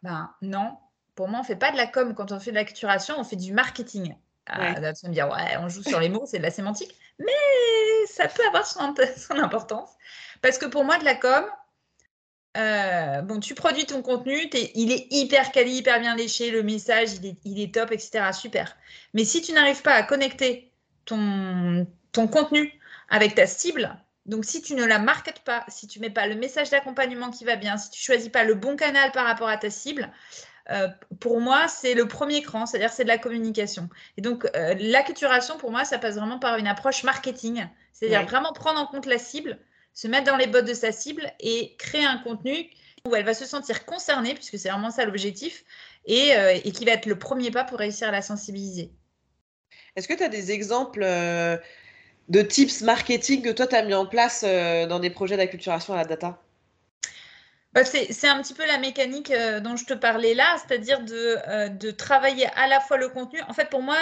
[0.02, 0.76] Ben non,
[1.14, 3.14] pour moi, on ne fait pas de la com quand on fait de la culturation,
[3.18, 4.14] on fait du marketing.
[4.46, 6.94] Ah, tu vas me dire, ouais, on joue sur les mots, c'est de la sémantique.
[7.18, 9.90] Mais ça peut avoir son, importance.
[10.42, 11.44] Parce que pour moi, de la com,
[12.56, 17.14] euh, bon, tu produis ton contenu, il est hyper quali, hyper bien léché, le message,
[17.14, 18.32] il est, il est top, etc.
[18.32, 18.76] Super.
[19.14, 20.72] Mais si tu n'arrives pas à connecter
[21.04, 22.72] ton, ton contenu
[23.08, 26.34] avec ta cible, donc si tu ne la marketes pas, si tu mets pas le
[26.34, 29.56] message d'accompagnement qui va bien, si tu choisis pas le bon canal par rapport à
[29.56, 30.10] ta cible,
[30.70, 33.88] euh, pour moi, c'est le premier cran, c'est-à-dire c'est de la communication.
[34.16, 38.52] Et donc, euh, l'acculturation, pour moi, ça passe vraiment par une approche marketing, c'est-à-dire vraiment
[38.52, 39.58] prendre en compte la cible,
[39.94, 42.70] se mettre dans les bottes de sa cible et créer un contenu
[43.06, 45.64] où elle va se sentir concernée, puisque c'est vraiment ça l'objectif,
[46.04, 48.92] et, euh, et, qui va être le premier pas pour réussir à la sensibiliser.
[49.96, 54.06] Est-ce que tu as des exemples de tips marketing que toi, tu as mis en
[54.06, 56.40] place dans des projets d'acculturation à la data?
[57.72, 61.36] Bah, c'est un petit peu la mécanique euh, dont je te parlais là, c'est-à-dire de,
[61.48, 63.40] euh, de, travailler à la fois le contenu.
[63.48, 63.96] En fait, pour moi,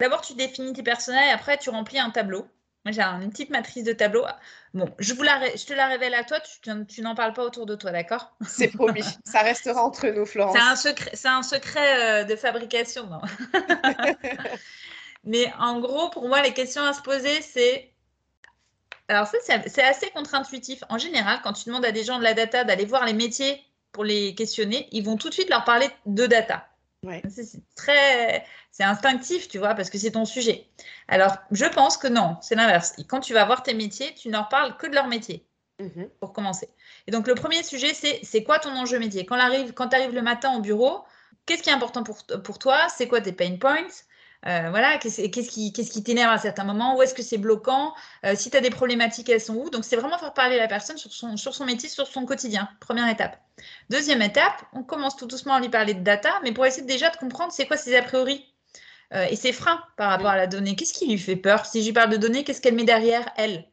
[0.00, 2.48] D'abord, tu définis tes personnages et après, tu remplis un tableau.
[2.84, 4.26] Moi, j'ai une petite matrice de tableau.
[4.74, 7.44] Bon, je, vous la, je te la révèle à toi, tu, tu n'en parles pas
[7.44, 8.36] autour de toi, d'accord?
[8.46, 10.54] C'est promis, ça restera entre nous, Florence.
[10.54, 13.20] C'est un secret, c'est un secret euh, de fabrication, non?
[15.24, 17.93] Mais en gros, pour moi, les questions à se poser, c'est
[19.08, 20.82] alors ça, c'est assez contre-intuitif.
[20.88, 23.62] En général, quand tu demandes à des gens de la data d'aller voir les métiers
[23.92, 26.66] pour les questionner, ils vont tout de suite leur parler de data.
[27.28, 30.66] C'est très, c'est instinctif, tu vois, parce que c'est ton sujet.
[31.08, 32.94] Alors, je pense que non, c'est l'inverse.
[33.08, 35.44] Quand tu vas voir tes métiers, tu n'en parles que de leur métier,
[35.80, 36.08] mhm.
[36.20, 36.70] pour commencer.
[37.06, 39.26] Et donc, le premier sujet, c'est c'est quoi ton enjeu métier?
[39.26, 41.04] Quand tu arrives le matin au bureau,
[41.44, 42.88] qu'est-ce qui est important pour, pour toi?
[42.88, 43.86] C'est quoi tes pain points?
[44.46, 46.96] Euh, voilà, qu'est-ce qui, qui t'énerve à certains moments?
[46.96, 47.94] Où est-ce que c'est bloquant?
[48.24, 49.70] Euh, Si tu as des problématiques, elles sont où?
[49.70, 52.68] Donc, c'est vraiment faire parler la personne sur son, sur son métier, sur son quotidien.
[52.80, 53.40] Première étape.
[53.90, 57.10] Deuxième étape, on commence tout doucement à lui parler de data, mais pour essayer déjà
[57.10, 58.46] de comprendre c'est quoi ses a priori
[59.14, 60.76] euh, et ses freins par rapport à la donnée.
[60.76, 61.66] Qu'est-ce qui lui fait peur?
[61.66, 63.64] Si je lui parle de données, qu'est-ce qu'elle met derrière elle?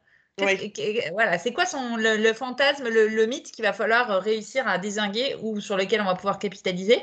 [1.14, 5.36] Voilà, c'est quoi son, le, fantasme, le, le mythe qu'il va falloir réussir à désinguer
[5.42, 7.02] ou sur lequel on va pouvoir capitaliser?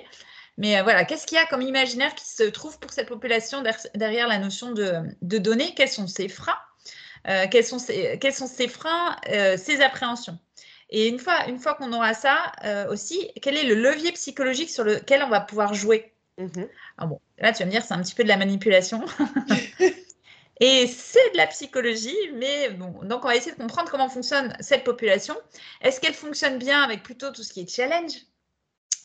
[0.59, 3.63] Mais euh, voilà, qu'est-ce qu'il y a comme imaginaire qui se trouve pour cette population
[3.95, 5.73] derrière la notion de, données?
[5.75, 6.59] Quels sont ses freins?
[7.29, 10.39] Euh, quels, sont ses, quels, sont ses, freins, euh, ses appréhensions?
[10.91, 12.53] Et une fois, une fois qu'on aura ça
[12.91, 16.13] aussi, quel est le levier psychologique sur lequel on va pouvoir jouer?
[16.39, 16.69] Mm-hmm.
[16.99, 19.05] ah bon, Là, tu vas me dire, c'est un petit peu de la manipulation.
[20.61, 24.57] Et c'est de la psychologie, mais bon, donc on va essayer de comprendre comment fonctionne
[24.59, 25.37] cette population.
[25.83, 28.13] Est-ce qu'elle fonctionne bien avec plutôt tout ce qui est challenge?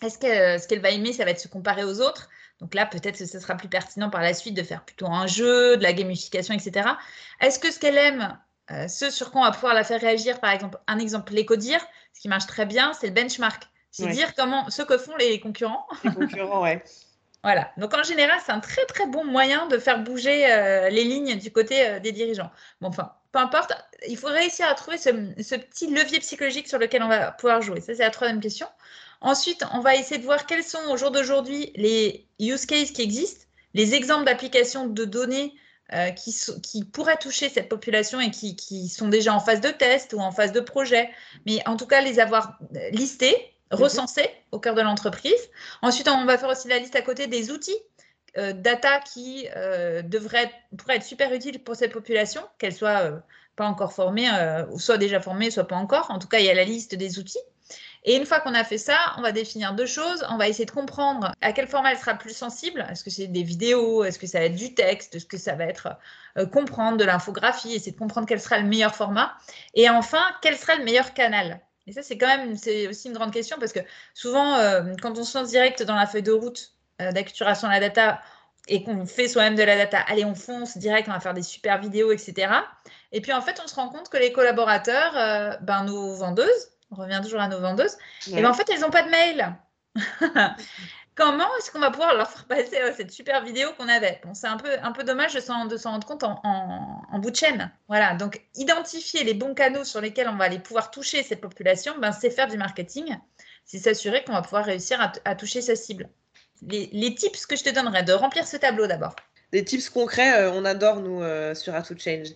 [0.03, 2.29] Est-ce que ce qu'elle va aimer, ça va être se comparer aux autres
[2.63, 5.27] donc là, peut-être que ce sera plus pertinent par la suite de faire plutôt un
[5.27, 6.87] jeu, de la gamification, etc.
[7.41, 8.39] Est-ce que ce qu'elle aime,
[8.71, 11.85] euh, ce sur quoi on va pouvoir la faire réagir, par exemple, un exemple, l'éco-dire,
[12.13, 13.63] ce qui marche très bien, c'est le benchmark.
[13.91, 15.85] C'est dire comment ce que font les concurrents.
[16.03, 16.81] Les concurrents, ouais.
[17.43, 17.69] voilà.
[17.77, 21.37] Donc en général, c'est un très très bon moyen de faire bouger euh, les lignes
[21.37, 22.49] du côté euh, des dirigeants.
[22.81, 23.73] Bon, enfin, peu importe,
[24.07, 25.09] il faut réussir à trouver ce,
[25.43, 27.81] ce, petit levier psychologique sur lequel on va pouvoir jouer.
[27.81, 28.67] Ça, c'est la troisième question.
[29.23, 33.01] Ensuite, on va essayer de voir quels sont au jour d'aujourd'hui les use cases qui
[33.01, 35.53] existent, les exemples d'applications de données
[35.93, 39.69] euh, qui, qui, pourraient toucher cette population et qui, qui, sont déjà en phase de
[39.69, 41.09] test ou en phase de projet,
[41.45, 43.35] mais en tout cas les avoir euh, listés,
[43.71, 43.79] mhm.
[43.79, 45.49] recensés au cœur de l'entreprise.
[45.81, 47.77] Ensuite, on va faire aussi la liste à côté des outils
[48.37, 49.47] euh, data qui
[50.03, 53.23] devraient, pourraient être super utiles pour cette population, qu'elle soit
[53.55, 54.27] pas encore formée,
[54.71, 56.11] ou soit déjà formée, soit pas encore.
[56.11, 57.39] En tout cas, il y a la liste des outils.
[58.05, 60.25] Et une fois qu'on a fait ça, on va définir deux choses.
[60.29, 62.85] On va essayer de comprendre à quel format elle sera plus sensible.
[62.89, 64.03] Est-ce que c'est des vidéos?
[64.03, 65.15] Est-ce que ça va être du texte?
[65.15, 65.87] Est-ce que ça va être
[66.37, 67.73] euh, comprendre de l'infographie?
[67.73, 69.33] Essayer de comprendre quel sera le meilleur format.
[69.73, 71.61] Et enfin, quel sera le meilleur canal?
[71.87, 73.79] Et ça, c'est quand même, c'est aussi une grande question parce que
[74.13, 77.73] souvent, euh, quand on se lance direct dans la feuille de route euh, d'acculturation de
[77.73, 78.21] la data
[78.67, 81.43] et qu'on fait soi-même de la data, allez, on fonce direct, on va faire des
[81.43, 82.53] super vidéos, etc.
[83.13, 87.01] Et puis en fait, on se rend compte que les collaborateurs, ben, nos vendeuses, on
[87.01, 87.97] revient toujours à nos vendeuses,
[88.31, 89.55] et ben, en fait, elles n'ont pas de mail.
[91.15, 94.19] Comment est-ce qu'on va pouvoir leur faire passer euh, cette super vidéo qu'on avait?
[94.25, 97.71] Bon, c'est un peu, un peu dommage de s'en, rendre compte en, bout de chaîne.
[97.87, 101.93] Voilà, donc identifier les bons canaux sur lesquels on va aller pouvoir toucher cette population,
[101.99, 103.15] ben, c'est faire du marketing,
[103.63, 106.09] c'est s'assurer qu'on va pouvoir réussir à, toucher sa cible.
[106.63, 109.15] Les, tips que je te donnerais, de remplir ce tableau d'abord.
[109.51, 112.29] Des tips concrets, euh, on adore nous euh, sur A Change.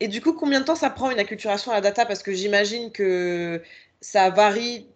[0.00, 2.06] Et du coup, combien de temps ça prend une acculturation à la data?
[2.06, 3.62] Parce que j'imagine que
[4.00, 4.86] ça varie,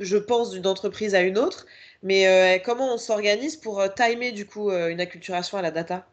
[0.00, 1.66] je pense, d'une entreprise à une autre.
[2.02, 5.70] Mais euh, comment on s'organise pour euh, timer du coup euh, une acculturation à la
[5.70, 6.06] data?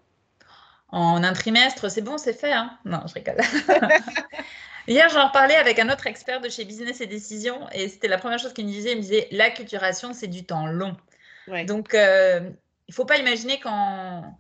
[0.89, 2.53] En un trimestre, c'est bon, c'est fait.
[2.53, 3.37] Hein non, je rigole.
[4.87, 8.17] Hier, j'en parlais avec un autre expert de chez Business et Décision, et c'était la
[8.17, 8.91] première chose qu'il me disait.
[8.91, 10.95] Il me disait l'acculturation, c'est du temps long.
[11.65, 11.93] Donc,
[12.87, 14.37] il faut pas imaginer quand.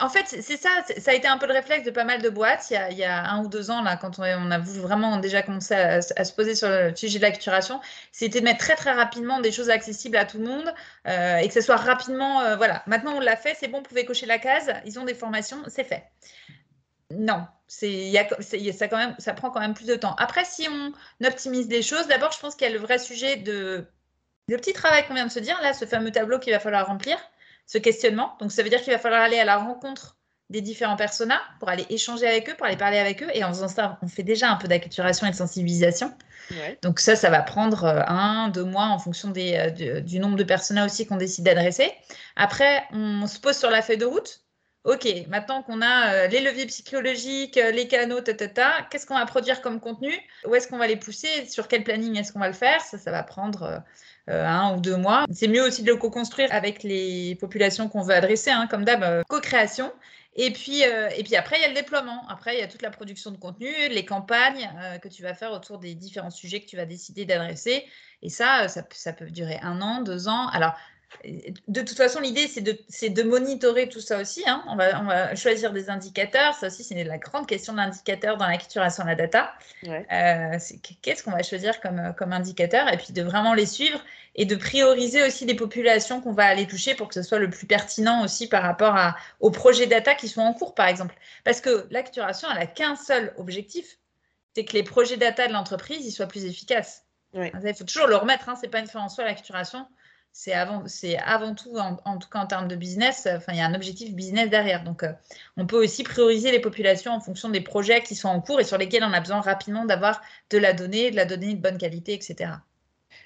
[0.00, 2.30] En fait, c'est ça, ça a été un peu le réflexe de pas mal de
[2.30, 5.74] boîtes il y a, un ou deux ans, là, quand on, a vraiment déjà commencé
[5.74, 9.52] à, se poser sur le sujet de l'acculturation, c'était de mettre très très rapidement des
[9.52, 10.74] choses accessibles à tout le monde
[11.06, 12.40] euh, et que ce soit rapidement.
[12.40, 15.04] Euh, voilà, maintenant on l'a fait, c'est bon, vous pouvez cocher la case, ils ont
[15.04, 16.04] des formations, c'est fait.
[17.10, 18.12] Non, c'est,
[18.72, 20.14] ça, quand même, ça prend quand même plus de temps.
[20.16, 23.36] Après, si on optimise les choses, d'abord, je pense qu'il y a le vrai sujet
[23.36, 23.86] de.
[24.48, 26.86] Le petit travail qu'on vient de se dire, là, ce fameux tableau qu'il va falloir
[26.86, 27.16] remplir
[27.66, 28.36] ce questionnement.
[28.40, 30.16] Donc, ça veut dire qu'il va falloir aller à la rencontre
[30.50, 33.28] des différents personas pour aller échanger avec eux, pour aller parler avec eux.
[33.32, 36.12] Et en faisant ça, on fait déjà un peu d'acculturation et de sensibilisation.
[36.82, 40.36] Donc ça, ça va prendre euh, un, deux mois en fonction des, euh, du, nombre
[40.36, 41.90] de personas aussi qu'on décide d'adresser.
[42.36, 44.43] Après, on se pose sur la feuille de route.
[44.84, 49.62] OK, maintenant qu'on a euh, les leviers psychologiques, les canaux, ta, qu'est-ce qu'on va produire
[49.62, 50.12] comme contenu?
[50.46, 51.46] Où est-ce qu'on va les pousser?
[51.46, 52.82] Sur quel planning est-ce qu'on va le faire?
[52.82, 53.82] Ça, ça va prendre
[54.28, 55.24] euh, un ou deux mois.
[55.32, 59.02] C'est mieux aussi de le co-construire avec les populations qu'on veut adresser, hein, comme d'hab,
[59.02, 59.90] euh, co-création.
[60.36, 62.26] Et puis, et puis après, il y a le déploiement.
[62.28, 64.68] Après, il y a toute la production de contenu, les campagnes
[65.00, 67.84] que tu vas faire autour des différents sujets que tu vas décider d'adresser.
[68.20, 70.48] Et ça, ça, ça, peut durer un an, deux ans.
[70.48, 70.74] Alors,
[71.68, 72.76] de toute façon, l'idée, c'est de,
[73.08, 74.42] de, monitorer tout ça aussi.
[74.46, 74.62] Hein.
[74.68, 76.54] On, va, on, va, choisir des indicateurs.
[76.54, 79.54] Ça aussi, c'est la grande question d'indicateurs dans l'acculturation de la data.
[79.86, 80.58] Euh,
[81.02, 82.92] qu'est-ce qu'on va choisir comme, comme indicateur?
[82.92, 84.00] Et puis de vraiment les suivre
[84.34, 87.50] et de prioriser aussi les populations qu'on va aller toucher pour que ce soit le
[87.50, 91.14] plus pertinent aussi par rapport à, aux projets data qui sont en cours, par exemple.
[91.44, 93.98] Parce que l'acculturation, elle n'a qu'un seul objectif,
[94.54, 97.04] c'est que les projets data de l'entreprise ils soient plus efficaces.
[97.32, 99.86] Il faut toujours le remettre, hein, ce n'est pas une fin en soi, l'acculturation
[100.36, 100.82] c'est avant,
[101.24, 104.12] avant tout, en, tout cas en termes de business, enfin, il y a un objectif
[104.12, 104.82] business derrière.
[104.82, 105.12] Donc, euh,
[105.56, 108.64] on peut aussi prioriser les populations en fonction des projets qui sont en cours et
[108.64, 110.20] sur lesquels on a besoin rapidement d'avoir
[110.50, 112.50] de la donnée, de la donnée de bonne qualité, etc.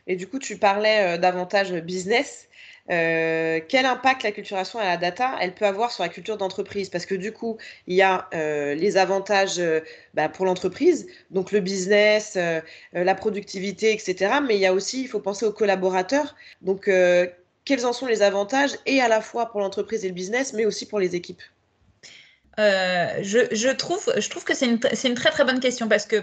[0.06, 2.47] Et du coup, tu parlais euh, davantage business.
[2.90, 6.88] Euh, quel impact la culturation à la data elle peut avoir sur la culture d'entreprise?
[6.88, 9.80] Parce que du coup, il y a euh, les avantages euh,
[10.14, 12.38] bah, pour l'entreprise, donc le business,
[12.92, 14.40] la productivité, etc.
[14.46, 16.34] Mais il y a aussi, il faut penser aux collaborateurs.
[16.62, 16.90] Donc,
[17.64, 20.64] quels en sont les avantages et à la fois pour l'entreprise et le business, mais
[20.64, 21.42] aussi pour les équipes?
[22.56, 26.22] Je, je, trouve, je trouve que c'est une, une, très très bonne question parce que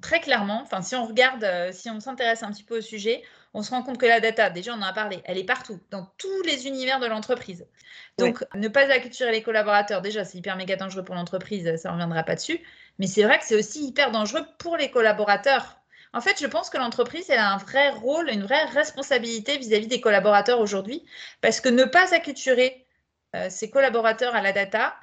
[0.00, 3.22] très clairement, si on regarde, si on s'intéresse un petit peu au sujet,
[3.54, 5.80] on se rend compte que la data, déjà on en a parlé, elle est partout,
[5.90, 7.66] dans tous les univers de l'entreprise.
[8.18, 11.94] Donc, ne pas acculturer les collaborateurs, déjà, c'est hyper méga dangereux pour l'entreprise, ça ne
[11.94, 12.60] reviendra pas dessus.
[12.98, 15.80] Mais c'est vrai que c'est aussi hyper dangereux pour les collaborateurs.
[16.12, 19.86] En fait, je pense que l'entreprise, elle a un vrai rôle, une vraie responsabilité vis-à-vis
[19.86, 21.04] des collaborateurs aujourd'hui,
[21.40, 22.86] parce que ne pas acculturer
[23.36, 24.94] euh, ses collaborateurs à la data,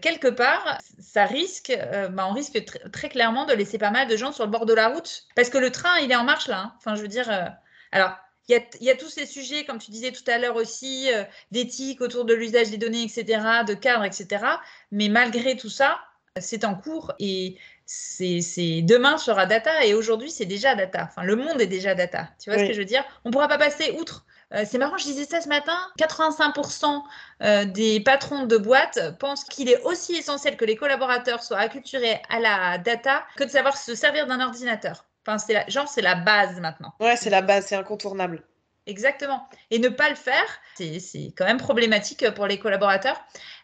[0.00, 4.16] quelque part, ça risque, euh, bah, on risque très clairement de laisser pas mal de
[4.16, 6.46] gens sur le bord de la route, parce que le train, il est en marche
[6.46, 6.58] là.
[6.60, 6.74] Hein.
[6.78, 7.46] Enfin, je veux dire, euh,
[7.94, 8.16] alors,
[8.48, 12.02] il y, a, tous ces sujets, comme tu disais tout à l'heure aussi, euh, d'éthique
[12.02, 14.44] autour de l'usage des données, etc., de cadre, etc.
[14.90, 15.98] Mais malgré tout ça,
[16.38, 21.08] c'est en cours et c'est demain sera data et aujourd'hui c'est déjà data.
[21.08, 22.28] Enfin, le monde est déjà data.
[22.42, 23.04] Tu vois ce que je veux dire?
[23.24, 24.26] On ne pourra pas passer outre.
[24.52, 25.76] Euh, c'est marrant, je disais ça ce matin.
[25.98, 27.02] 85%
[27.42, 32.20] euh, des patrons de boîtes pensent qu'il est aussi essentiel que les collaborateurs soient acculturés
[32.28, 35.06] à la data que de savoir se servir d'un ordinateur.
[35.26, 36.92] Enfin, c'est la, genre, c'est la base maintenant.
[37.00, 38.42] Ouais, c'est la base, c'est incontournable.
[38.86, 39.48] Exactement.
[39.70, 43.18] Et ne pas le faire, c'est quand même problématique pour les collaborateurs.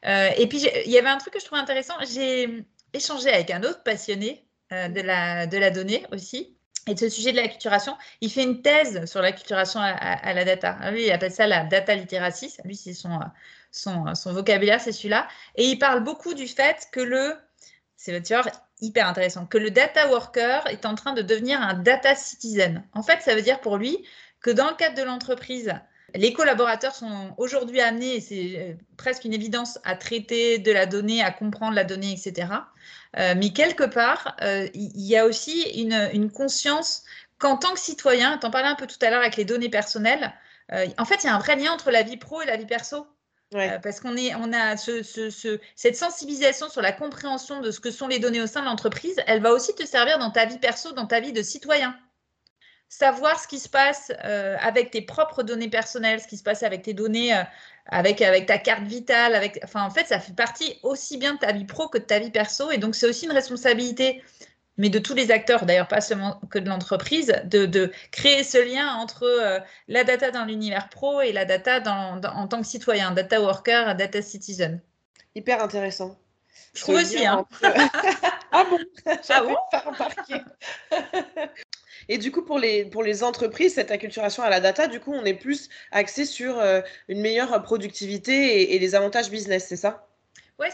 [0.07, 1.95] Euh, et puis, il y avait un truc que je trouvais intéressant.
[2.11, 6.57] J'ai échangé avec un autre passionné euh, de, la, de la donnée aussi.
[6.87, 10.45] Et de ce sujet de l'acculturation, il fait une thèse sur l'acculturation à, à, la
[10.47, 10.91] data.
[10.91, 12.57] Lui, il appelle ça la data literacy.
[12.65, 13.21] Lui, c'est son,
[13.71, 15.29] son, son vocabulaire, c'est celui-là.
[15.57, 17.37] Et il parle beaucoup du fait que le,
[18.01, 18.43] c'est vois,
[18.81, 22.83] hyper intéressant, que le data worker est en train de devenir un data citizen.
[22.95, 24.07] En fait, ça veut dire pour lui
[24.41, 25.75] que dans le cadre de l'entreprise,
[26.15, 31.23] les collaborateurs sont aujourd'hui amenés, c'est euh, presque une évidence, à traiter de la donnée,
[31.23, 32.49] à comprendre la donnée, etc.
[33.19, 37.05] Euh, mais quelque part, euh, il y a aussi une, conscience
[37.39, 39.71] qu'en tant que citoyen, tu en parlais un peu tout à l'heure avec les données
[39.71, 40.33] personnelles,
[40.99, 42.65] en fait, il y a un vrai lien entre la vie pro et la vie
[42.65, 43.05] perso.
[43.57, 48.21] Euh, parce qu'on on a cette sensibilisation sur la compréhension de ce que sont les
[48.21, 51.07] données au sein de l'entreprise, elle va aussi te servir dans ta vie perso, dans
[51.07, 51.97] ta vie de citoyen.
[52.89, 56.63] Savoir ce qui se passe euh, avec tes propres données personnelles, ce qui se passe
[56.63, 57.43] avec tes données, euh,
[57.87, 61.39] avec, avec ta carte vitale, avec, enfin, en fait, ça fait partie aussi bien de
[61.39, 62.71] ta vie pro que de ta vie perso.
[62.71, 64.23] Et donc, c'est aussi une responsabilité
[64.81, 68.95] mais de tous les acteurs, d'ailleurs pas seulement que de l'entreprise, de, créer ce lien
[68.95, 73.43] entre euh, la data dans l'univers pro et la data en tant que citoyen, data
[73.43, 74.81] worker, data citizen.
[75.35, 76.19] Hyper intéressant.
[76.73, 77.27] Je, trouve aussi.
[77.27, 77.47] Hein.
[78.53, 78.79] ah bon?
[79.29, 80.41] Ah bon pas remarqué.
[82.09, 85.13] Et du coup, pour les, pour les entreprises, cette acculturation à la data, du coup,
[85.13, 90.10] on est plus axé sur euh, une meilleure productivité et les avantages business, c'est ça?
[90.61, 90.69] Oui,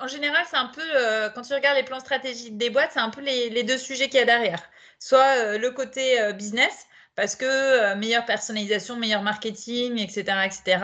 [0.00, 3.00] en général, c'est un peu, euh, quand tu regardes les plans stratégiques des boîtes, c'est
[3.00, 4.62] un peu les, deux sujets qu'il y a derrière.
[4.98, 6.86] Soit euh, le côté euh, business,
[7.20, 10.78] parce que meilleure personnalisation, meilleur marketing, etc., etc.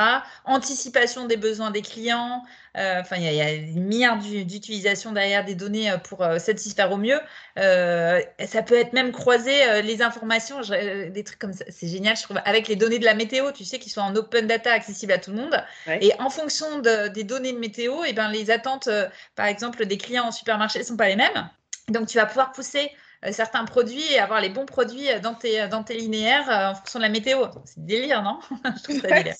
[0.44, 2.42] Anticipation des besoins des clients.
[2.74, 7.18] Enfin, il y, a une milliard d'utilisations derrière des données pour satisfaire au mieux.
[7.56, 11.64] ça peut être même croiser les informations, des trucs comme ça.
[11.70, 14.14] C'est génial, je trouve, avec les données de la météo, tu sais, qui sont en
[14.14, 15.64] open data, accessibles à tout le monde.
[15.86, 18.90] Et en fonction des données de météo, et eh ben, les attentes,
[19.36, 21.48] par exemple, des clients en supermarché ne sont pas les mêmes.
[21.88, 25.34] Donc, tu vas pouvoir pousser euh, certains produits et avoir les bons produits euh, dans
[25.34, 27.46] tes, euh, dans tes linéaires en fonction de la météo.
[27.64, 28.40] C'est délire, non?
[28.64, 29.34] Je trouve ça délire.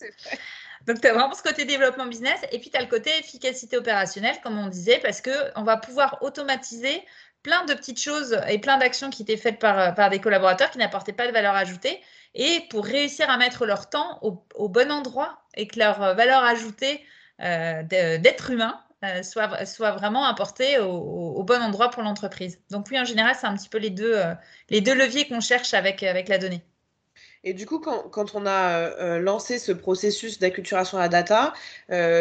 [0.87, 3.77] Donc, tu as vraiment ce côté développement business et puis tu as le côté efficacité
[3.77, 7.03] opérationnelle, comme on disait, parce qu'on va pouvoir automatiser
[7.43, 10.79] plein de petites choses et plein d'actions qui étaient faites par, par des collaborateurs qui
[10.79, 12.01] n'apportaient pas de valeur ajoutée.
[12.35, 17.05] Et pour réussir à mettre leur temps au, bon endroit et que leur valeur ajoutée
[17.39, 18.81] d'être humain
[19.23, 22.59] soit, soit vraiment apporté au, bon endroit pour l'entreprise.
[22.71, 24.17] Donc oui, en général, c'est un petit peu les deux,
[24.71, 26.63] les deux leviers qu'on cherche avec, avec la donnée.
[27.45, 31.53] Et du coup, quand, on a lancé ce processus d'acculturation à la data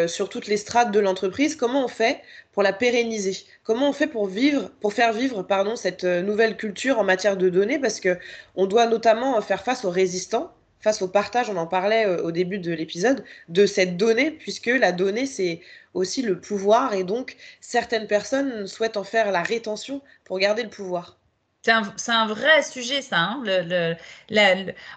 [0.06, 2.22] sur toutes les strates de l'entreprise, comment on fait
[2.52, 3.36] pour la pérenniser?
[3.64, 7.48] Comment on fait pour vivre, pour faire vivre, pardon, cette nouvelle culture en matière de
[7.48, 7.80] données?
[7.80, 8.18] Parce que
[8.54, 10.52] on doit notamment faire face aux résistants
[10.86, 14.66] face au partage, on en parlait euh, au début de l'épisode, de cette donnée, puisque
[14.66, 15.60] la donnée, c'est
[15.96, 20.68] aussi le pouvoir, et donc certaines personnes souhaitent en faire la rétention pour garder le
[20.70, 21.18] pouvoir.
[21.62, 23.18] C'est un, vrai sujet, ça.
[23.18, 23.96] Hein, le,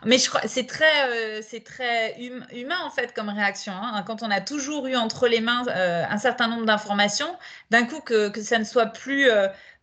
[0.05, 3.73] mais je crois c'est très, euh, c'est très hum, humain en fait comme réaction.
[3.73, 4.03] Hein.
[4.05, 7.35] quand on a toujours eu entre les mains euh, un certain nombre d'informations,
[7.71, 9.27] d'un coup que, que, ça ne soit plus,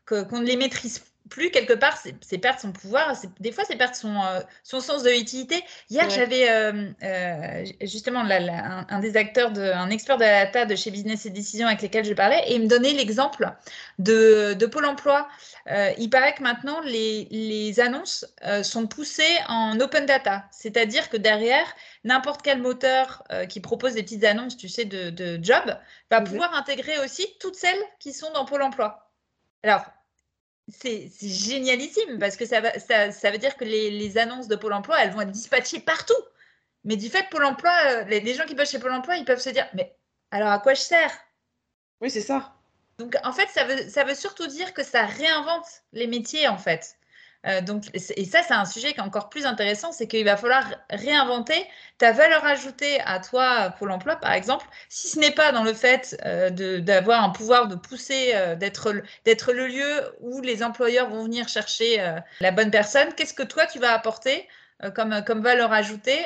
[0.06, 3.14] qu'on ne les maîtrise plus quelque part, c'est perdre son pouvoir.
[3.40, 5.62] Des fois, c'est perdre son, euh, son sens de utilité.
[5.90, 10.74] Hier, j'avais euh, euh, justement un, des acteurs, de, un expert de la data de
[10.76, 13.52] chez Business et Décision avec lesquels je parlais, et il me donnait l'exemple
[13.98, 15.28] de, de, Pôle emploi.
[15.98, 18.26] il paraît que maintenant, les, les annonces
[18.62, 21.66] sont poussées en open data, c'est-à-dire que derrière,
[22.04, 25.76] n'importe quel moteur qui propose des petites annonces, tu sais, de, de job,
[26.10, 29.10] va pouvoir intégrer aussi toutes celles qui sont dans Pôle emploi.
[29.62, 29.84] Alors,
[30.68, 35.12] c'est génialissime parce que ça, ça, veut dire que les, annonces de Pôle emploi, elles
[35.12, 36.14] vont être dispatchées partout.
[36.84, 39.40] Mais du fait, Pôle emploi, euh, les, gens qui bossent chez Pôle emploi, ils peuvent
[39.40, 39.96] se dire Mais
[40.30, 41.12] alors à quoi je sers?
[42.00, 42.54] Oui, c'est ça.
[42.98, 46.58] Donc en fait, ça veut, ça veut surtout dire que ça réinvente les métiers en
[46.58, 46.96] fait.
[47.46, 50.36] Euh, donc, et ça, c'est un sujet qui est encore plus intéressant, c'est qu'il va
[50.36, 51.66] falloir réinventer
[51.98, 55.72] ta valeur ajoutée à toi, pour l'emploi, par exemple, si ce n'est pas dans le
[55.72, 58.92] fait euh, d'avoir un pouvoir de pousser, euh, d'être
[59.52, 62.04] le lieu où les employeurs vont venir chercher
[62.40, 64.48] la bonne personne, qu'est-ce que toi, tu vas apporter
[64.94, 66.18] comme, valeur ajoutée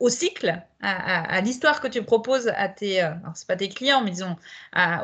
[0.00, 4.36] au cycle, à, l'histoire que tu proposes à tes, c'est pas tes clients, mais disons,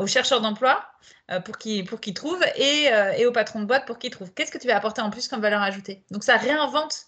[0.00, 1.13] aux chercheurs d'emploi, euh,
[1.44, 4.32] pour qu'ils pour trouvent et, euh, et, au patron de boîte pour qu'ils trouvent.
[4.34, 6.04] Qu'est-ce que tu vas apporter en plus comme valeur ajoutée?
[6.10, 7.06] Donc ça réinvente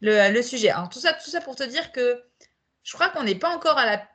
[0.00, 0.70] le, le, sujet.
[0.70, 2.22] Alors tout ça, tout ça pour te dire que
[2.84, 4.06] je crois qu'on n'est pas encore à la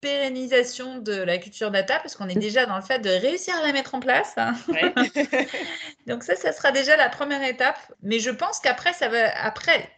[0.00, 3.66] pérennisation de la culture data parce qu'on est déjà dans le fait de réussir à
[3.66, 4.32] la mettre en place.
[4.36, 4.54] Hein.
[6.06, 7.78] Donc ça, ça sera déjà la première étape.
[8.02, 9.90] Mais je pense qu'après, ça va, après,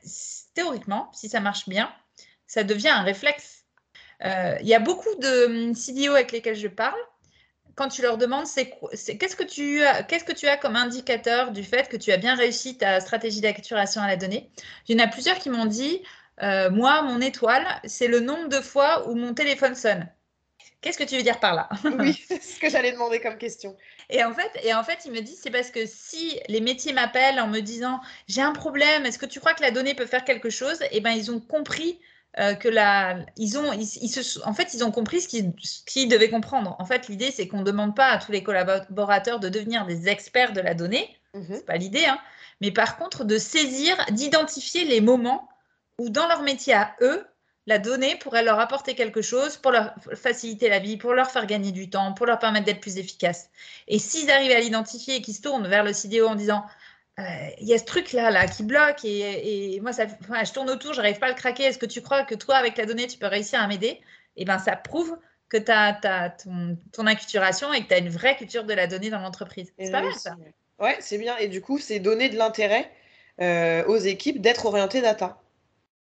[0.54, 1.92] théoriquement, si ça marche bien,
[2.46, 3.64] ça devient un réflexe.
[4.24, 6.98] Euh, il y a beaucoup de hum, CDO avec lesquels je parle
[7.74, 8.70] quand tu leur demandes c'est
[9.18, 12.34] qu'est-ce que tu qu'est-ce que tu as comme indicateur du fait que tu as bien
[12.34, 14.50] réussi ta stratégie d'acculturation à la donnée
[14.88, 16.02] Il y en a plusieurs qui m'ont dit
[16.42, 20.08] euh, moi mon étoile c'est le nombre de fois où mon téléphone sonne.
[20.82, 21.68] Qu'est-ce que tu veux dire par là?
[21.98, 23.76] Oui, c'est ce que j'allais demander comme question.
[24.10, 26.92] Et en fait, et en fait, il me dit c'est parce que si les métiers
[26.92, 30.06] m'appellent en me disant j'ai un problème, est-ce que tu crois que la donnée peut
[30.06, 32.00] faire quelque chose Eh ben ils ont compris
[32.38, 36.30] euh, que la, ils ont, ils, se, en fait, ils ont compris ce qu'ils devaient
[36.30, 36.76] comprendre.
[36.78, 40.08] En fait, l'idée, c'est qu'on ne demande pas à tous les collaborateurs de devenir des
[40.08, 41.14] experts de la donnée.
[41.34, 41.46] Mhm.
[41.50, 42.18] C'est pas l'idée, hein.
[42.62, 45.48] Mais par contre, de saisir, d'identifier les moments
[45.98, 47.26] où, dans leur métier à eux,
[47.66, 51.46] la donnée pourrait leur apporter quelque chose pour leur faciliter la vie, pour leur faire
[51.46, 53.50] gagner du temps, pour leur permettre d'être plus efficaces.
[53.88, 56.64] Et s'ils arrivent à l'identifier et qu'ils se tournent vers le CDO en disant
[57.60, 60.94] il y a ce truc là, là qui bloque et, moi ça, je tourne autour,
[60.94, 61.64] j'arrive pas à le craquer.
[61.64, 64.00] Est-ce que tu crois que toi avec la donnée tu peux réussir à m'aider?
[64.36, 65.16] Et eh ben ça prouve
[65.48, 68.86] que tu as, ton, ton, acculturation et que tu as une vraie culture de la
[68.86, 69.72] donnée dans l'entreprise.
[69.78, 70.36] C'est pas mal ça.
[70.78, 71.36] Ouais, c'est bien.
[71.36, 72.90] Et du coup, c'est donner de l'intérêt
[73.40, 75.40] euh, aux équipes d'être orientées data.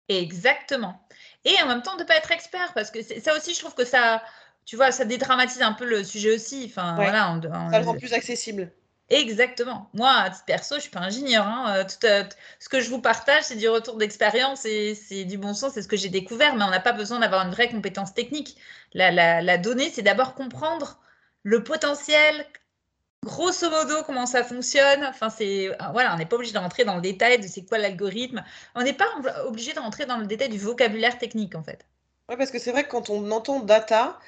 [0.09, 1.01] Exactement.
[1.45, 3.85] Et en même temps de pas être expert parce que ça aussi je trouve que
[3.85, 4.23] ça,
[4.65, 6.67] tu vois, ça dédramatise un peu le sujet aussi.
[6.67, 7.39] Enfin, voilà,
[7.71, 8.73] ça le rend plus accessible.
[9.09, 9.89] Exactement.
[9.95, 11.47] Moi, perso, je suis pas ingénieur.
[11.47, 11.85] Hein.
[11.85, 12.25] Tout, euh,
[12.59, 15.83] ce que je vous partage, c'est du retour d'expérience et c'est du bon sens, c'est
[15.83, 18.57] ce que j'ai découvert, mais on n'a pas besoin d'avoir une vraie compétence technique.
[18.95, 20.99] La, donnée, c'est d'abord comprendre
[21.45, 22.47] le potentiel,
[23.25, 25.05] grosso modo, comment ça fonctionne.
[25.05, 27.65] Enfin, c'est euh, voilà, on n'est pas obligé de rentrer dans le détail de c'est
[27.65, 28.43] quoi l'algorithme.
[28.75, 29.07] On n'est pas
[29.47, 31.87] obligé de rentrer dans le détail du vocabulaire technique, en fait.
[32.29, 34.19] Oui, parce que c'est vrai que quand on entend data,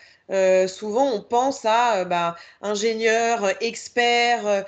[0.68, 4.64] souvent on pense à euh, bah, ingénieur, euh, expert,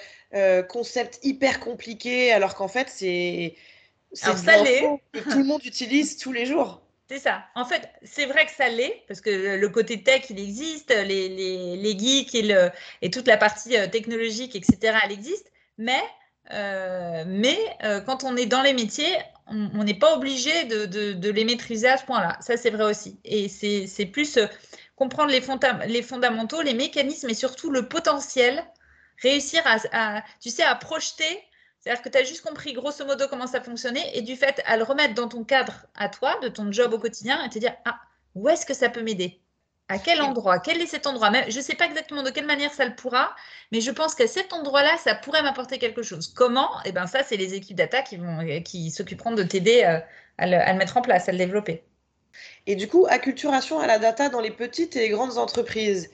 [0.68, 3.56] concept hyper compliqué, alors qu'en fait c'est
[4.12, 6.82] c'est que tout le monde utilise tous les jours.
[7.08, 7.42] C'est ça.
[7.56, 11.28] En fait, c'est vrai que ça l'est, parce que le côté tech, il existe, les,
[11.28, 12.70] les, les geeks et, le,
[13.02, 15.50] et, toute la partie technologique, etc., elle existe.
[15.76, 16.00] Mais,
[17.26, 17.58] mais
[18.06, 19.16] quand on est dans les métiers,
[19.48, 22.38] on n'est pas obligé de, de, de, les maîtriser à ce point-là.
[22.40, 23.18] Ça, c'est vrai aussi.
[23.24, 24.38] Et c'est plus
[25.00, 25.42] comprendre les,
[25.86, 28.62] les, fondamentaux, les mécanismes et surtout le potentiel,
[29.22, 31.42] réussir à, tu sais, à projeter.
[31.78, 34.76] C'est-à-dire que tu as juste compris grosso modo comment ça fonctionnait et du fait à
[34.76, 37.74] le remettre dans ton cadre à toi, de ton job au quotidien et te dire,
[37.86, 37.98] ah,
[38.34, 39.40] où est-ce que ça peut m'aider?
[39.88, 40.58] À quel endroit?
[40.58, 41.32] Quel est cet endroit?
[41.48, 43.34] Je ne sais pas exactement de quelle manière ça le pourra,
[43.72, 46.28] mais je pense qu'à cet endroit-là, ça pourrait m'apporter quelque chose.
[46.28, 46.70] Comment?
[46.84, 49.98] Eh bien, ça, c'est les équipes data qui, vont, qui s'occuperont de t'aider euh,
[50.36, 51.82] à, le, mettre en place, à le développer.
[52.66, 56.10] Et du coup, acculturation à la data dans les petites et les grandes entreprises.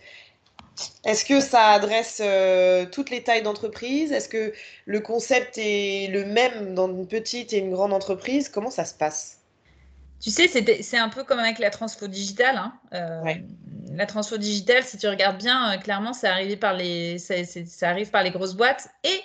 [1.04, 4.12] Est-ce que ça adresse euh, toutes les tailles d'entreprise?
[4.12, 4.52] Est-ce que
[4.84, 8.48] le concept est le même dans une petite et une grande entreprise?
[8.48, 9.38] Comment ça se passe?
[10.20, 12.56] Tu sais, c'est un peu comme avec la transfo digitale.
[12.56, 12.72] Hein.
[12.94, 13.34] Euh,
[13.92, 17.34] la transfo digitale, si tu regardes bien, euh, clairement, ça, par les, ça,
[17.88, 18.88] arrive par les grosses boîtes.
[19.04, 19.20] Et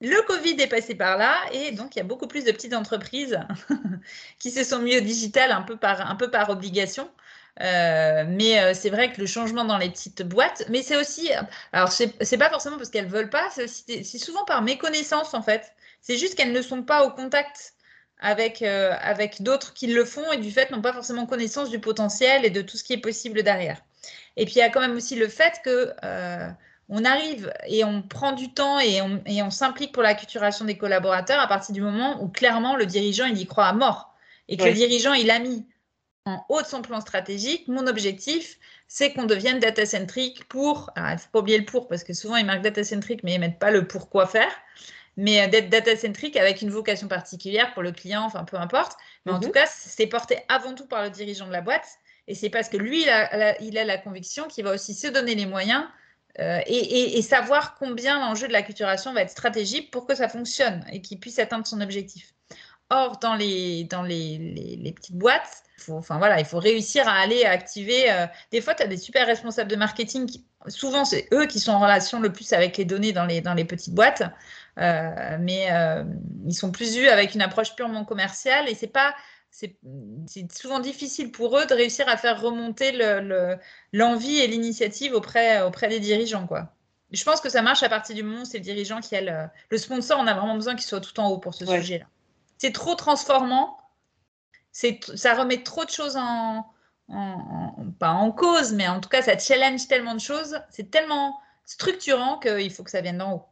[0.00, 1.36] le Covid est passé par là.
[1.52, 3.38] Et donc, il y a beaucoup plus de petites entreprises
[4.38, 7.10] qui se sont mis au digital un peu par, obligation.
[7.60, 11.30] Euh, mais c'est vrai que le changement dans les petites boîtes, mais c'est aussi,
[11.72, 15.74] alors c'est pas forcément parce qu'elles veulent pas, c'est souvent par méconnaissance en fait.
[16.00, 17.74] C'est juste qu'elles ne sont pas au contact
[18.20, 21.80] avec, euh, avec d'autres qui le font et du fait n'ont pas forcément connaissance du
[21.80, 23.82] potentiel et de tout ce qui est possible derrière.
[24.36, 26.48] Et puis il y a quand même aussi le fait que euh,
[26.90, 30.76] on arrive et on prend du temps et on, et on s'implique pour l'acculturation des
[30.76, 34.14] collaborateurs à partir du moment où clairement le dirigeant il y croit à mort
[34.48, 35.66] et que le dirigeant il a mis
[36.26, 41.02] en haut de son plan stratégique mon objectif c'est qu'on devienne data centric pour, il
[41.02, 43.40] ne faut pas oublier le pour parce que souvent ils marquent data centric mais ils
[43.40, 44.52] mettent pas le pourquoi faire
[45.16, 48.96] mais euh, d'être data-centric avec une vocation particulière pour le client, enfin peu importe.
[49.26, 49.42] Mais en mhm.
[49.42, 51.86] tout cas, c'est porté avant tout par le dirigeant de la boîte.
[52.26, 55.08] Et c'est parce que lui, il a, il a la conviction qu'il va aussi se
[55.08, 55.84] donner les moyens
[56.40, 60.84] euh, et, savoir combien l'enjeu de la culturation va être stratégique pour que ça fonctionne
[60.90, 62.32] et qu'il puisse atteindre son objectif.
[62.88, 64.38] Or, dans les, dans les,
[64.82, 68.10] les, petites boîtes, faut, enfin, voilà, il faut réussir à aller activer.
[68.10, 70.26] Euh, des fois, tu as des super responsables de marketing.
[70.26, 73.40] Qui, souvent, c'est eux qui sont en relation le plus avec les données dans les,
[73.42, 74.22] dans les petites boîtes.
[74.78, 75.68] Euh, mais
[76.46, 79.14] ils sont plus vus avec une approche purement commerciale et c'est pas
[79.50, 79.76] c'est
[80.52, 82.92] souvent difficile pour eux de réussir à faire remonter
[83.92, 86.46] l'envie le, et l'initiative auprès, auprès des dirigeants.
[86.46, 86.72] Quoi.
[87.10, 89.20] Je pense que ça marche à partir du moment où c'est le dirigeant qui a
[89.20, 90.18] le, le sponsor.
[90.20, 92.06] On a vraiment besoin qu'il soit tout en haut pour ce sujet-là.
[92.58, 93.78] C'est trop transformant.
[94.72, 96.64] Ça remet trop de choses en,
[97.08, 100.60] en, Pas en cause, mais en tout cas, ça challenge tellement de choses.
[100.70, 103.44] C'est tellement structurant qu'il faut que ça vienne d'en haut.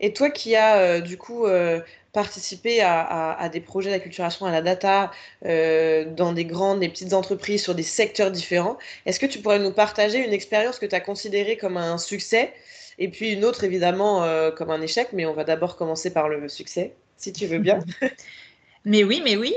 [0.00, 1.80] Et toi qui as euh, du coup euh,
[2.12, 5.10] participé à, des projets d'acculturation à la data
[5.44, 9.58] euh, dans des grandes et petites entreprises sur des secteurs différents, est-ce que tu pourrais
[9.58, 12.52] nous partager une expérience que tu as considérée comme un succès?
[12.98, 14.26] Et puis une autre évidemment
[14.56, 17.78] comme un échec, mais on va d'abord commencer par le succès, si tu veux bien.
[18.88, 19.54] Mais oui, mais oui.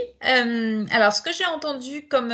[0.91, 2.33] alors, ce que j'ai entendu comme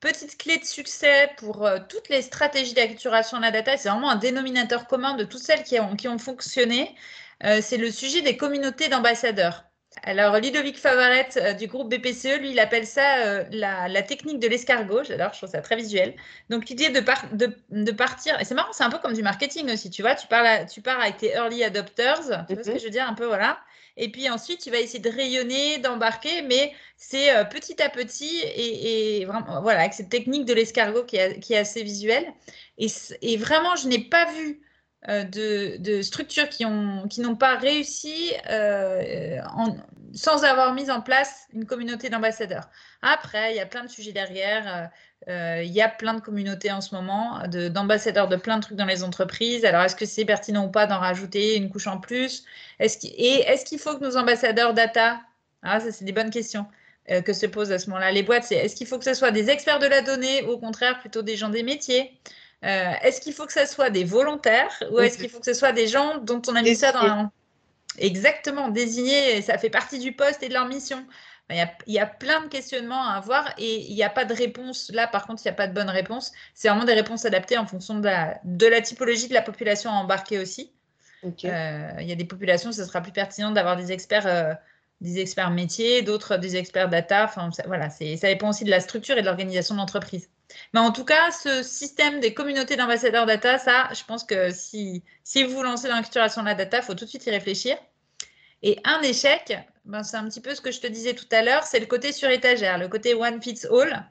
[0.00, 4.16] petite clé de succès pour toutes les stratégies d'acculturation à la data, c'est vraiment un
[4.16, 6.94] dénominateur commun de toutes celles qui ont, qui ont fonctionné,
[7.44, 9.64] euh, c'est le sujet des communautés d'ambassadeurs.
[10.04, 14.46] Alors, Ludovic Favaret euh, du groupe BPCE, lui, il appelle ça euh, la, technique de
[14.46, 15.02] l'escargot.
[15.02, 16.14] J'adore, je trouve ça très visuel.
[16.48, 17.02] Donc, l'idée de,
[17.70, 20.14] de, partir, et c'est marrant, c'est un peu comme du marketing aussi, tu vois.
[20.14, 23.26] Tu, pars avec tes early adopters, tu vois ce que je veux dire un peu,
[23.26, 23.58] voilà.
[23.96, 29.24] Et puis ensuite, tu vas essayer de rayonner, d'embarquer, mais c'est petit à petit et,
[29.24, 32.26] vraiment, voilà, avec cette technique de l'escargot qui, est assez visuelle.
[32.78, 34.62] Et, vraiment, je n'ai pas vu
[35.08, 39.38] euh, de, structures qui n'ont pas réussi euh,
[40.14, 42.68] sans avoir mis en place une communauté d'ambassadeurs.
[43.02, 44.90] Après, il y a plein de sujets derrière.
[45.28, 48.76] Euh, il y a plein de communautés en ce moment, d'ambassadeurs de, plein de trucs
[48.76, 49.64] dans les entreprises.
[49.64, 52.44] Alors, est-ce que c'est pertinent ou pas d'en rajouter une couche en plus?
[52.78, 55.20] Est Et est-ce qu'il faut que nos ambassadeurs data,
[55.62, 56.66] ah, ça c'est des bonnes questions
[57.24, 59.32] que se posent à ce moment-là les boîtes, c'est est-ce qu'il faut que ce soit
[59.32, 62.20] des experts de la donnée ou au contraire plutôt des gens des métiers?
[62.62, 65.54] Euh, est-ce qu'il faut que ce soit des volontaires ou est-ce qu'il faut que ce
[65.54, 67.30] soit des gens dont on a mis ça dans
[67.98, 71.04] Exactement, désigné, ça fait partie du poste et de leur mission.
[71.50, 74.08] Il y, a, il y, a, plein de questionnements à avoir et il n'y a
[74.08, 74.90] pas de réponse.
[74.94, 76.30] Là, par contre, il n'y a pas de bonne réponse.
[76.54, 79.90] C'est vraiment des réponses adaptées en fonction de la, de la typologie de la population
[79.90, 80.72] à embarquer aussi.
[81.24, 84.54] Euh, il y a des populations, ce sera plus pertinent d'avoir des experts, euh,
[85.00, 87.24] des experts métiers, d'autres des experts data.
[87.24, 90.28] Enfin, voilà, ça dépend aussi de la structure et de l'organisation de l'entreprise.
[90.74, 95.02] Mais en tout cas, ce système des communautés d'ambassadeurs data, ça, je pense que si,
[95.24, 97.76] si vous vous lancez dans de la data, il faut tout de suite y réfléchir.
[98.62, 101.42] Et un échec, ben, c'est un petit peu ce que je te disais tout à
[101.42, 104.06] l'heure, c'est le côté sur étagère, le côté one fits all.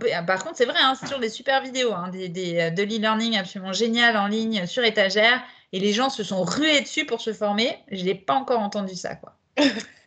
[0.00, 2.82] Peu, par contre, c'est vrai, hein, c'est toujours des super vidéos, hein, des, des, de
[2.82, 5.42] l'e-learning absolument génial en ligne sur étagère,
[5.72, 7.78] et les gens se sont rués dessus pour se former.
[7.92, 9.36] Je n'ai pas encore entendu ça, quoi.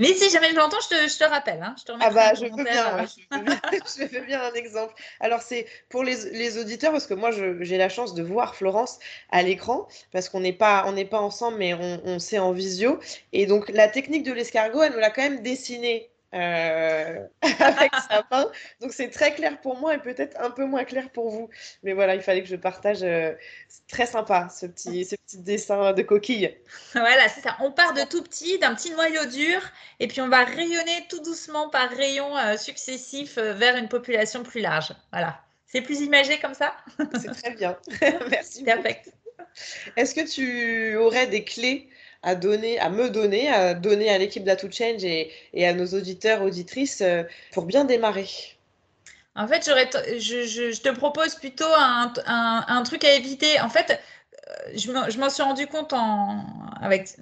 [0.00, 1.62] Mais si jamais je l'entends, je te, je te rappelle.
[1.62, 1.74] Hein.
[1.78, 4.94] Je te ah bah, je veux, bien, je, veux bien, un exemple.
[5.20, 7.30] Alors, c'est pour les, les, auditeurs, parce que moi,
[7.60, 8.98] j'ai la chance de voir Florence
[9.30, 12.98] à l'écran, parce qu'on n'est pas, on pas ensemble, mais on, on sait en visio.
[13.34, 17.26] Et donc, la technique de l'escargot, elle me l'a quand même dessinée euh,
[17.60, 18.50] avec sapin.
[18.80, 21.50] Donc c'est très clair pour moi et peut-être un peu moins clair pour vous.
[21.82, 23.02] Mais voilà, il fallait que je partage.
[23.02, 23.32] Euh,
[23.68, 26.56] c'est très sympa ce petit, ce petit dessin de coquille.
[26.92, 27.56] Voilà, c'est ça.
[27.60, 29.60] On part de tout petit, d'un petit noyau dur,
[29.98, 34.60] et puis on va rayonner tout doucement par rayons euh, successifs vers une population plus
[34.60, 34.92] large.
[35.12, 35.40] Voilà.
[35.66, 36.76] C'est plus imagé comme ça?
[37.20, 37.76] C'est très bien.
[38.30, 38.64] Merci.
[38.64, 39.12] Perfect.
[39.96, 41.89] Est-ce que tu aurais des clés
[42.22, 45.32] à donner, à me donner, à donner à l'équipe d'Atout Change et,
[45.66, 48.28] à nos auditeurs, auditrices euh, pour bien démarrer
[49.34, 53.60] En fait, je, te propose plutôt un, un, truc à éviter.
[53.60, 53.98] En fait,
[54.48, 56.44] euh, je m'en suis rendu compte en,
[56.80, 57.16] avec,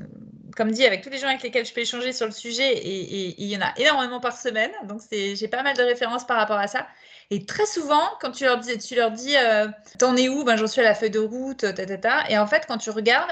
[0.57, 3.41] comme dit, avec tous les gens avec lesquels je peux échanger sur le sujet, et,
[3.41, 6.59] il y en a énormément par semaine, donc j'ai pas mal de références par rapport
[6.59, 6.89] à ça.
[7.31, 9.69] Et très souvent, quand tu leur dis, tu leur dis euh,
[9.99, 10.45] T'en es où?
[10.45, 12.31] Ben, J'en suis à la feuille de route, ta, ta, ta.
[12.31, 13.31] Et en fait, quand tu regardes,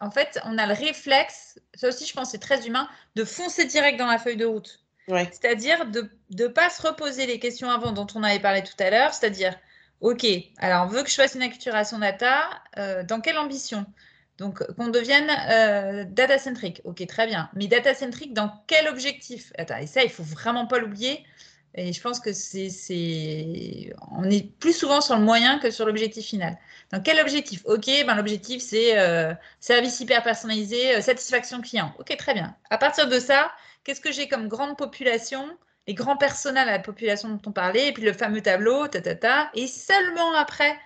[0.00, 3.64] en fait, on a le réflexe, ça aussi je pense c'est très humain, de foncer
[3.64, 4.80] direct dans la feuille de route.
[5.08, 8.90] C'est-à-dire de ne pas se reposer les questions avant dont on avait parlé tout à
[8.90, 9.56] l'heure, c'est-à-dire,
[10.00, 10.26] OK,
[10.58, 13.86] alors on veut que je fasse une acculturation data, euh, dans quelle ambition?
[14.38, 17.48] Donc qu'on devienne euh, data-centric, OK, très bien.
[17.54, 19.52] Mais data-centric dans quel objectif?
[19.56, 21.24] Attends, Et ça, il faut vraiment pas l'oublier.
[21.76, 26.24] Et je pense que c'est, on est plus souvent sur le moyen que sur l'objectif
[26.24, 26.56] final.
[26.92, 27.62] Donc, quel objectif?
[27.66, 31.92] Ok, ben, l'objectif, c'est euh, service hyper personnalisé, euh, satisfaction client.
[31.98, 32.56] Ok, très bien.
[32.70, 33.52] À partir de ça,
[33.84, 35.46] qu'est-ce que j'ai comme grande population?
[35.86, 39.14] Les grands à la population dont on parlait, et puis le fameux tableau, ta, ta,
[39.14, 39.50] ta.
[39.54, 40.76] Et seulement après,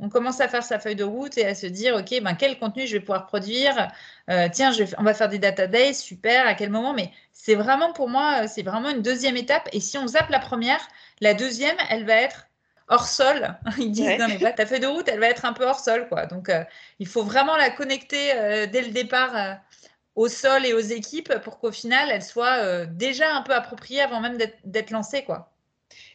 [0.00, 2.58] on commence à faire sa feuille de route et à se dire, OK, ben, quel
[2.58, 3.88] contenu je vais pouvoir produire?
[4.30, 6.94] Euh, Tiens, je on va faire des data days, super, à quel moment?
[6.94, 9.68] Mais c'est vraiment pour moi, c'est vraiment une deuxième étape.
[9.72, 10.80] Et si on zappe la première,
[11.20, 12.46] la deuxième, elle va être
[12.88, 13.56] hors sol.
[13.78, 16.08] Ils disent dans les ta feuille de route, elle va être un peu hors sol.
[16.08, 16.26] quoi.
[16.26, 16.64] Donc, euh,
[17.00, 19.58] il faut vraiment la connecter euh, dès le départ
[20.14, 24.20] au sol et aux équipes pour qu'au final, elle soit déjà un peu appropriée avant
[24.20, 25.24] même d'être lancée.
[25.24, 25.52] quoi.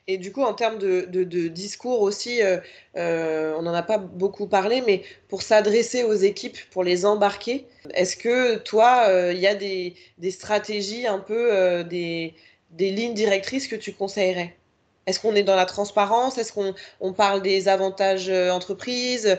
[0.08, 2.58] Et du coup, en termes de, discours aussi, euh,
[2.98, 7.66] euh, on n'en a pas beaucoup parlé, mais pour s'adresser aux équipes, pour les embarquer,
[7.94, 9.96] est-ce que toi, euh, il y a des,
[10.30, 12.34] stratégies, un peu des,
[12.78, 14.58] lignes directrices que tu conseillerais?
[15.06, 16.38] Est-ce qu'on est dans la transparence?
[16.38, 19.38] Est-ce qu'on parle des avantages entreprises?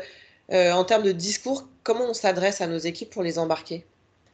[0.51, 3.85] En termes de discours, comment on s'adresse à nos équipes pour les embarquer?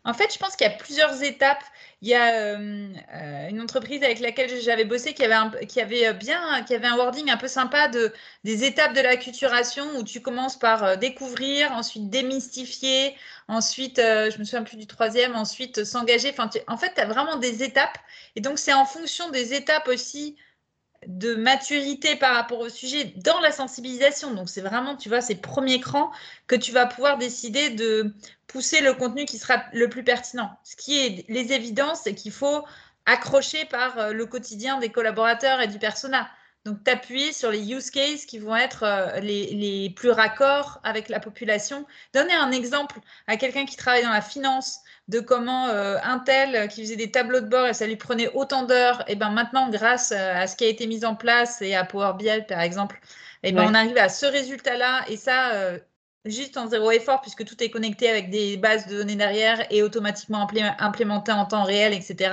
[0.04, 1.62] En fait, je pense qu'il y a plusieurs étapes.
[2.00, 5.80] Il y a euh, euh, une entreprise avec laquelle j'avais bossé qui avait, un, qui
[5.80, 8.10] avait euh, bien, qui avait un wording un peu sympa de
[8.42, 13.14] des étapes de l'acculturation où tu commences par découvrir, ensuite démystifier,
[13.48, 16.34] ensuite, je me souviens plus du troisième, ensuite s'engager.
[16.68, 17.98] En fait, tu as vraiment des étapes.
[18.36, 20.36] Et donc, c'est en fonction des étapes aussi
[21.06, 24.34] de maturité par rapport au sujet dans la sensibilisation.
[24.34, 26.10] Donc, c'est vraiment, tu vois, ces premiers crans
[26.46, 28.14] que tu vas pouvoir décider de
[28.46, 30.50] pousser le contenu qui sera le plus pertinent.
[30.62, 32.64] Ce qui est les évidences, c'est qu'il faut
[33.06, 36.28] accrocher par euh, le quotidien des collaborateurs et du persona.
[36.66, 41.08] Donc, t'appuyer sur les use cases qui vont être euh, les, les, plus raccords avec
[41.08, 41.86] la population.
[42.12, 44.80] Donner un exemple à quelqu'un qui travaille dans la finance
[45.10, 48.28] de comment euh, un tel qui faisait des tableaux de bord et ça lui prenait
[48.32, 51.60] autant d'heures, et ben maintenant, grâce euh, à ce qui a été mis en place
[51.62, 53.00] et à Power BI par exemple,
[53.42, 55.78] et ben on arrive à ce résultat-là et ça euh,
[56.26, 59.82] juste en zéro effort puisque tout est connecté avec des bases de données derrière et
[59.82, 60.46] automatiquement
[60.78, 62.32] implémenté en temps réel, etc.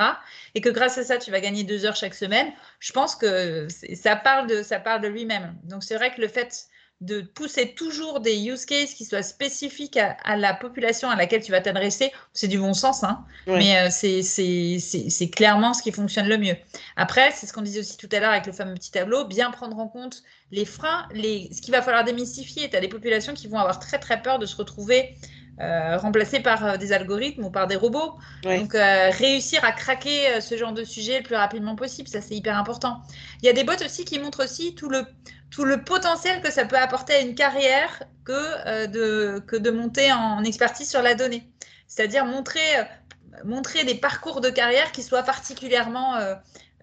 [0.53, 2.51] Et que grâce à ça, tu vas gagner deux heures chaque semaine.
[2.80, 5.55] Je pense que ça parle de ça parle de lui-même.
[5.63, 6.67] Donc c'est vrai que le fait
[7.00, 11.52] de pousser toujours des use cases qui soient spécifiques à, la population à laquelle tu
[11.52, 16.39] vas t'adresser, c'est du bon sens, hein, mais euh, c'est clairement ce qui fonctionne le
[16.39, 16.56] mieux.
[16.95, 19.52] Après, c'est ce qu'on disait aussi tout à l'heure avec le fameux petit tableau, bien
[19.52, 22.68] prendre en compte les freins, les, ce qu'il va falloir démystifier.
[22.68, 25.14] Tu as des populations qui vont avoir très très peur de se retrouver
[25.60, 28.16] euh, remplacées par euh, des algorithmes ou par des robots.
[28.41, 32.58] Donc, réussir à craquer ce genre de sujet le plus rapidement possible, ça c'est hyper
[32.58, 33.04] important.
[33.43, 35.06] Il y a des bots aussi qui montrent aussi tout le
[35.52, 39.72] tout le potentiel que ça peut apporter à une carrière que, euh, de, que de
[39.72, 41.50] monter en expertise sur la donnée.
[41.88, 42.84] C'est-à-dire montrer, euh,
[43.45, 46.16] montrer des parcours de carrière qui soient particulièrement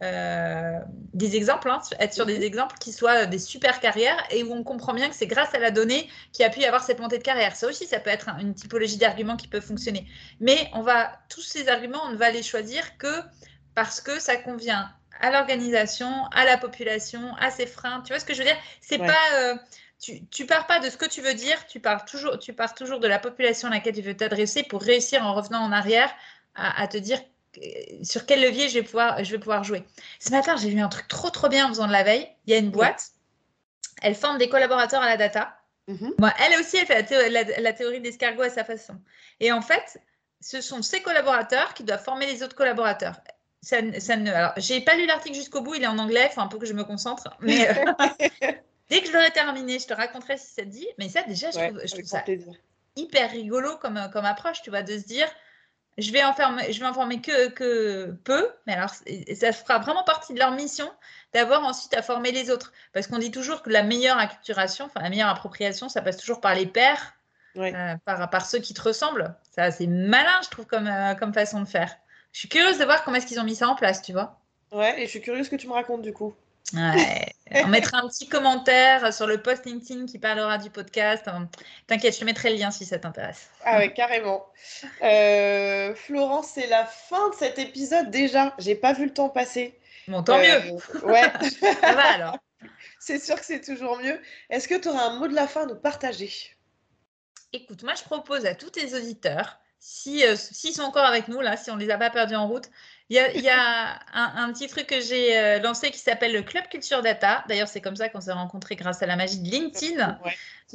[0.03, 0.81] euh,
[1.15, 2.43] des exemples, hein, être sur des mhm.
[2.43, 5.59] exemples qui soient des super carrières et où on comprend bien que c'est grâce à
[5.59, 7.55] la donnée qu'il a pu y avoir cette montée de carrière.
[7.55, 10.07] Ça aussi, ça peut être une typologie d'arguments qui peut fonctionner.
[10.41, 13.23] Mais on va, tous ces arguments, on ne va les choisir que
[13.75, 14.91] parce que ça convient
[15.21, 18.03] à l'organisation, à la population, à ses freins.
[18.03, 18.57] Tu vois ce que je veux dire?
[18.81, 19.55] C'est pas euh,
[20.01, 22.75] tu, tu pars pas de ce que tu veux dire, tu pars toujours, tu pars
[22.75, 26.15] toujours de la population à laquelle tu veux t'adresser pour réussir en revenant en arrière
[26.55, 27.21] à, te dire
[27.59, 27.61] euh,
[28.03, 29.85] sur quel levier je vais pouvoir, je vais pouvoir jouer.
[30.21, 32.29] Ce matin, j'ai vu un truc trop trop bien en faisant de la veille.
[32.47, 33.11] Il y a une boîte,
[34.03, 35.57] elle forme des collaborateurs à la data.
[35.89, 36.33] Mm-hmm.
[36.39, 38.95] elle aussi, elle fait la, la, la théorie d'escargot à sa façon.
[39.41, 40.01] Et en fait,
[40.41, 43.17] ce sont ces collaborateurs qui doivent former les autres collaborateurs
[43.65, 44.31] ça, ça ne.
[44.31, 46.59] Alors, j'ai pas lu l'article jusqu'au bout, il est en anglais, il faut un peu
[46.59, 47.31] que je me concentre.
[47.41, 47.93] Mais euh,
[48.91, 50.87] dès que je l'aurai terminé, je te raconterai si ça te dit.
[50.99, 52.25] Mais ça, déjà, je trouve, je trouve ça
[52.97, 55.29] hyper rigolo comme, comme approche, tu vois, de se dire
[55.97, 60.35] je vais en former, je vais que, que peu, mais alors ça fera vraiment partie
[60.35, 60.91] de leur mission
[61.33, 62.73] d'avoir ensuite à former les autres.
[62.93, 66.41] Parce qu'on dit toujours que la meilleure acculturation, enfin la meilleure appropriation, ça passe toujours
[66.41, 67.15] par les pairs,
[67.57, 69.35] euh, par, par ceux qui te ressemblent.
[69.53, 71.97] Ça, c'est malin, je trouve, comme, euh, comme façon de faire.
[72.35, 74.41] Je suis curieuse de voir comment est-ce qu'ils ont mis ça en place, tu vois.
[74.73, 76.35] Ouais, et je suis curieuse que tu me racontes du coup.
[76.75, 77.33] Ouais.
[77.53, 81.31] On mettra un petit commentaire sur le post LinkedIn qui parlera du podcast.
[81.87, 83.51] T'inquiète, je te mettrai le lien si ça t'intéresse.
[83.65, 84.47] Ah ouais, carrément.
[85.03, 88.53] Euh, Florence, c'est la fin de cet épisode déjà.
[88.59, 89.79] J'ai pas vu le temps passer.
[90.09, 90.73] Bon, tant mieux.
[91.05, 91.33] Ouais.
[91.81, 92.39] ça va alors.
[92.99, 94.21] C'est sûr que c'est toujours mieux.
[94.51, 96.33] Est-ce que tu auras un mot de la fin à nous partager?
[97.53, 101.59] Écoute, moi je propose à tous tes auditeurs, s'ils euh, sont encore avec nous, là,
[101.59, 102.71] si on ne les a pas perdus en route,
[103.11, 107.03] il y a, un, petit truc que j'ai euh, lancé qui s'appelle le Club Culture
[107.03, 107.45] Data.
[107.49, 110.19] D'ailleurs, c'est comme ça qu'on s'est rencontrés grâce à la magie de LinkedIn.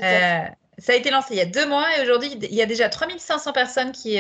[0.04, 0.42] Euh,
[0.78, 2.88] ça a été lancé il y a deux mois et aujourd'hui, il y a déjà
[2.88, 4.20] 3500 personnes qui,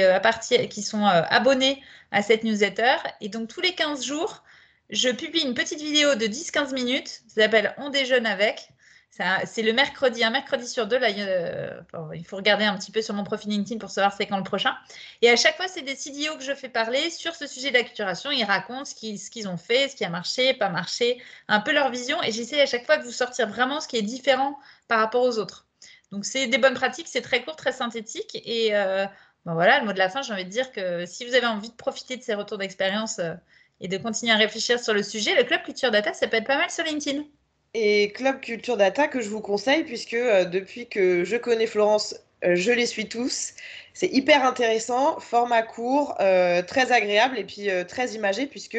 [0.71, 2.95] qui sont abonnées à cette newsletter.
[3.21, 4.43] Et donc, tous les 15 jours,
[4.89, 7.21] je publie une petite vidéo de 10-15 minutes.
[7.27, 8.69] Ça s'appelle On déjeune avec.
[9.11, 10.97] C'est le mercredi, un mercredi sur deux.
[10.97, 14.37] Là, il faut regarder un petit peu sur mon profil LinkedIn pour savoir c'est quand
[14.37, 14.75] le prochain.
[15.21, 18.31] Et à chaque fois, c'est des CDO que je fais parler sur ce sujet d'acculturation.
[18.31, 21.89] Ils racontent ce qu'ils ont fait, ce qui a marché, pas marché, un peu leur
[21.91, 22.21] vision.
[22.23, 24.57] Et j'essaie à chaque fois de vous sortir vraiment ce qui est différent
[24.87, 25.65] par rapport aux autres.
[26.11, 27.07] Donc, c'est des bonnes pratiques.
[27.09, 28.39] C'est très court, très synthétique.
[28.45, 29.05] Et euh,
[29.45, 31.47] ben voilà, le mot de la fin, j'ai envie de dire que si vous avez
[31.47, 33.33] envie de profiter de ces retours d'expérience, euh,
[33.81, 36.47] et de continuer à réfléchir sur le sujet, le Club Culture Data, ça peut être
[36.47, 37.23] pas mal sur LinkedIn.
[37.73, 42.15] Et Club Culture Data que je vous conseille, puisque euh, depuis que je connais Florence,
[42.43, 43.53] euh, je les suis tous.
[43.93, 48.77] C'est hyper intéressant, format court, euh, très agréable et puis très imagé, puisque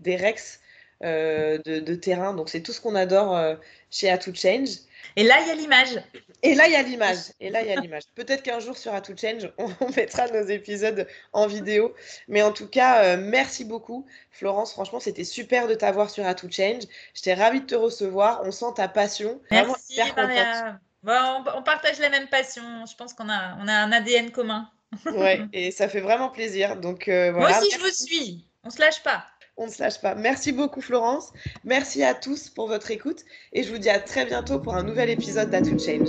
[0.00, 0.60] des Rex
[1.02, 3.56] de, de, terrain, donc c'est tout ce qu'on adore
[3.90, 4.68] chez A Change.
[5.16, 6.02] Et là, il y a l'image.
[6.42, 7.18] Et là, il y a l'image.
[7.40, 8.02] Et là, il y a l'image.
[8.14, 11.94] Peut-être qu'un jour sur A Change, on, mettra nos épisodes en vidéo.
[12.28, 14.72] Mais en tout cas, euh, merci beaucoup, Florence.
[14.72, 16.84] Franchement, c'était super de t'avoir sur A Change.
[17.14, 18.42] J'étais ravie de te recevoir.
[18.44, 19.40] On sent ta passion.
[19.50, 20.78] Merci, Maria.
[21.04, 22.62] on, partage la même passion.
[22.86, 24.70] Je pense qu'on a, on a un ADN commun.
[25.06, 26.76] ouais, et ça fait vraiment plaisir.
[26.76, 27.50] Donc, euh, voilà.
[27.50, 28.46] Moi aussi, je vous suis.
[28.64, 29.26] On se lâche pas
[29.56, 30.14] on ne se lâche pas.
[30.14, 31.32] Merci beaucoup Florence,
[31.64, 34.82] merci à tous pour votre écoute et je vous dis à très bientôt pour un
[34.82, 36.08] nouvel épisode d'Atout Change.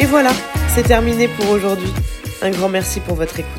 [0.00, 0.30] Et voilà,
[0.74, 1.92] c'est terminé pour aujourd'hui.
[2.40, 3.50] Un grand merci pour votre écoute.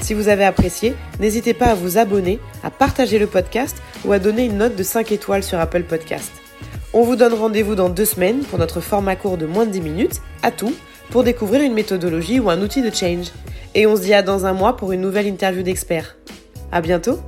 [0.00, 4.18] Si vous avez apprécié, n'hésitez pas à vous abonner, à partager le podcast ou à
[4.18, 6.32] donner une note de 5 étoiles sur Apple Podcast.
[6.94, 9.80] On vous donne rendez-vous dans deux semaines pour notre format court de moins de 10
[9.82, 10.74] minutes, à tout,
[11.10, 13.28] pour découvrir une méthodologie ou un outil de change.
[13.74, 16.16] Et on se dit à dans un mois pour une nouvelle interview d'experts.
[16.72, 17.18] À bientôt!